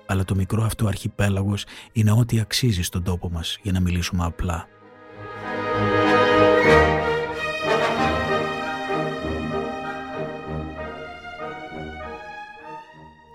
Αλλά 0.06 0.24
το 0.24 0.36
μικρό 0.36 0.64
αυτό 0.64 0.88
αρχιπέλαγος 0.88 1.66
είναι 1.92 2.12
ό,τι 2.12 2.40
αξίζει 2.40 2.82
στον 2.82 3.04
τόπο 3.04 3.30
μας 3.30 3.58
για 3.62 3.72
να 3.72 3.80
μιλήσουμε 3.80 4.26
απλά. 4.26 4.68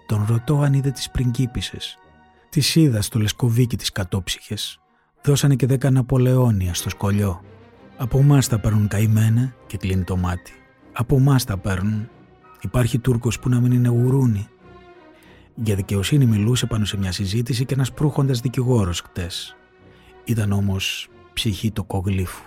Τον 0.06 0.26
ρωτώ 0.28 0.60
αν 0.60 0.72
είδε 0.72 0.90
τις 0.90 1.10
πριγκίπισσες. 1.10 1.98
Τις 2.48 2.74
είδα 2.74 3.02
στο 3.02 3.18
λεσκοβίκι 3.18 3.76
τις 3.76 3.92
κατόψυχες. 3.92 4.80
Δώσανε 5.22 5.54
και 5.54 5.66
δέκα 5.66 5.90
Ναπολεόνια 5.90 6.74
στο 6.74 6.88
σκολιό. 6.88 7.40
Από 7.96 8.18
εμάς 8.18 8.48
τα 8.48 8.58
παίρνουν 8.58 8.88
καημένα 8.88 9.54
και 9.66 9.76
κλείνει 9.76 10.04
το 10.04 10.16
μάτι. 10.16 10.52
Από 10.92 11.16
εμάς 11.16 11.44
τα 11.44 11.58
παίρνουν. 11.58 12.08
Υπάρχει 12.60 12.98
Τούρκος 12.98 13.38
που 13.38 13.48
να 13.48 13.60
μην 13.60 13.72
είναι 13.72 13.88
γουρούνι. 13.88 14.48
Για 15.54 15.74
δικαιοσύνη 15.74 16.26
μιλούσε 16.26 16.66
πάνω 16.66 16.84
σε 16.84 16.96
μια 16.96 17.12
συζήτηση 17.12 17.64
και 17.64 17.74
ένας 17.74 17.92
προύχοντας 17.92 18.40
δικηγόρος 18.40 19.00
χτες. 19.00 19.56
Ήταν 20.24 20.52
όμως 20.52 21.08
ψυχή 21.32 21.70
το 21.70 21.84
κογλίφου. 21.84 22.42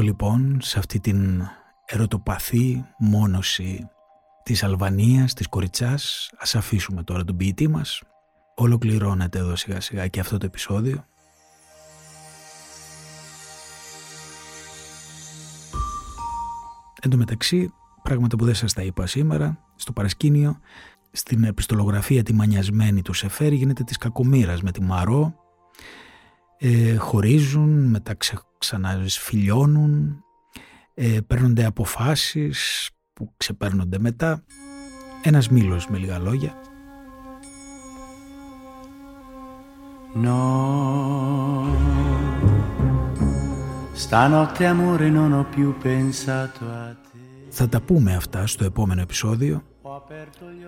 Εδώ 0.00 0.08
λοιπόν, 0.08 0.58
σε 0.62 0.78
αυτή 0.78 1.00
την 1.00 1.42
ερωτοπαθή 1.86 2.84
μόνωση 2.98 3.88
της 4.42 4.62
Αλβανίας, 4.62 5.34
της 5.34 5.48
Κοριτσάς, 5.48 6.30
ας 6.38 6.54
αφήσουμε 6.54 7.02
τώρα 7.02 7.24
τον 7.24 7.36
ποιητή 7.36 7.68
μας. 7.68 8.02
Ολοκληρώνεται 8.54 9.38
εδώ 9.38 9.56
σιγά 9.56 9.80
σιγά 9.80 10.06
και 10.06 10.20
αυτό 10.20 10.38
το 10.38 10.46
επεισόδιο. 10.46 11.04
Εν 17.00 17.10
τω 17.10 17.16
μεταξύ, 17.16 17.72
πράγματα 18.02 18.36
που 18.36 18.44
δεν 18.44 18.54
σας 18.54 18.72
τα 18.72 18.82
είπα 18.82 19.06
σήμερα, 19.06 19.58
στο 19.76 19.92
παρασκήνιο, 19.92 20.58
στην 21.10 21.44
επιστολογραφία 21.44 22.22
τη 22.22 22.32
μανιασμένη 22.32 23.02
του 23.02 23.12
Σεφέρη 23.12 23.56
γίνεται 23.56 23.84
της 23.84 23.96
κακομήρας 23.96 24.62
με 24.62 24.72
τη 24.72 24.82
Μαρό, 24.82 25.34
ε, 26.58 26.96
χωρίζουν, 26.96 27.90
μετά 27.90 28.14
ξε, 28.14 28.38
ξανασφιλιώνουν, 28.60 30.24
ε, 30.94 31.18
παίρνονται 31.26 31.64
αποφάσεις 31.64 32.90
που 33.12 33.32
ξεπέρνονται 33.36 33.98
μετά. 33.98 34.44
Ένας 35.22 35.48
μήλος 35.48 35.88
με 35.88 35.98
λίγα 35.98 36.18
λόγια. 36.18 36.54
No, 40.26 40.40
stanotte 44.02 44.66
amore 44.66 45.08
non 45.18 45.30
ho 45.38 45.44
più 45.54 45.68
pensato 45.82 46.64
a 46.64 46.96
te. 47.04 47.18
Θα 47.50 47.68
τα 47.68 47.80
πούμε 47.80 48.14
αυτά 48.14 48.46
στο 48.46 48.64
επόμενο 48.64 49.00
επεισόδιο 49.00 49.62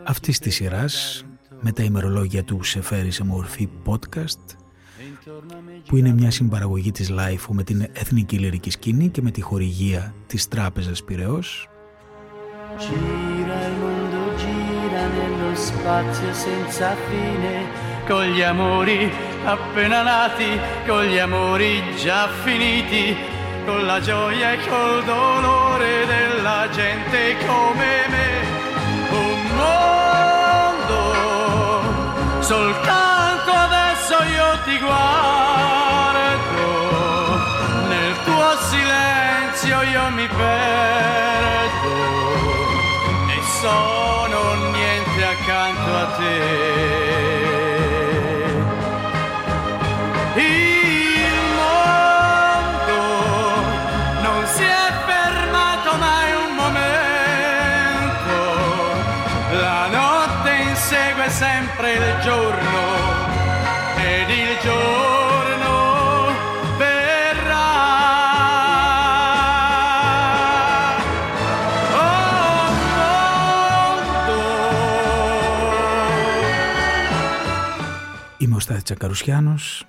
αυτής 0.05 0.39
της 0.39 0.55
σειράς 0.55 1.25
με 1.61 1.73
τα 1.73 1.83
ημερολόγια 1.83 2.45
του 2.45 2.63
σε 2.63 2.83
φέρει 2.83 3.11
σε 3.11 3.25
μορφή 3.25 3.69
podcast 3.85 4.62
που 5.87 5.97
είναι 5.97 6.13
μια 6.13 6.31
συμπαραγωγή 6.31 6.91
της 6.91 7.11
Lifeo 7.11 7.49
με 7.49 7.63
την 7.63 7.89
Εθνική 7.93 8.39
Λυρική 8.39 8.71
Σκηνή 8.71 9.09
και 9.09 9.23
με 9.23 9.31
τη 9.31 9.41
χορηγία 9.41 10.15
της 10.27 10.49
Τράπεζας 10.49 11.05
Πυραιός. 11.05 11.67
Gira 12.79 13.59
il 13.69 13.75
mondo 13.83 14.23
gira 14.41 15.03
nello 15.17 15.53
spazio 15.69 16.33
senza 16.45 16.89
fine 17.07 17.55
con 18.09 18.25
gli 18.33 18.43
amori 18.43 19.01
appena 19.45 20.01
nati, 20.03 20.51
con 20.89 21.03
gli 21.11 21.19
amori 21.19 21.73
già 22.03 22.23
finiti, 22.45 23.05
con 23.67 23.81
la 23.91 23.99
gioia 24.01 24.49
e 24.53 24.59
col 24.71 24.99
dolore 25.05 25.93
della 26.13 26.61
gente 26.79 27.19
come 27.47 27.93
me. 28.13 28.29
Un 29.27 29.41
mondo 29.61 31.01
soltanto 32.41 32.93
io 32.93 32.93
ti 32.95 33.12
guardo, 34.83 36.65
nel 37.89 38.15
tuo 38.25 38.57
silenzio 38.71 39.83
io 39.83 40.11
mi 40.11 40.27
perdo 40.29 41.95
e 43.29 43.43
sono 43.61 44.02
Είμαι 78.73 78.81
ο 78.81 78.85
Στάθης 78.85 78.99
Τσακαρουσιάνος. 78.99 79.87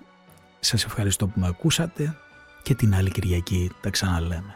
Σας 0.60 0.84
ευχαριστώ 0.86 1.28
που 1.28 1.40
με 1.40 1.48
ακούσατε 1.48 2.18
και 2.64 2.76
την 2.76 2.96
άλλη 2.96 3.12
Κυριακή 3.12 3.72
τα 3.82 3.90
ξαναλέμε. 3.90 4.56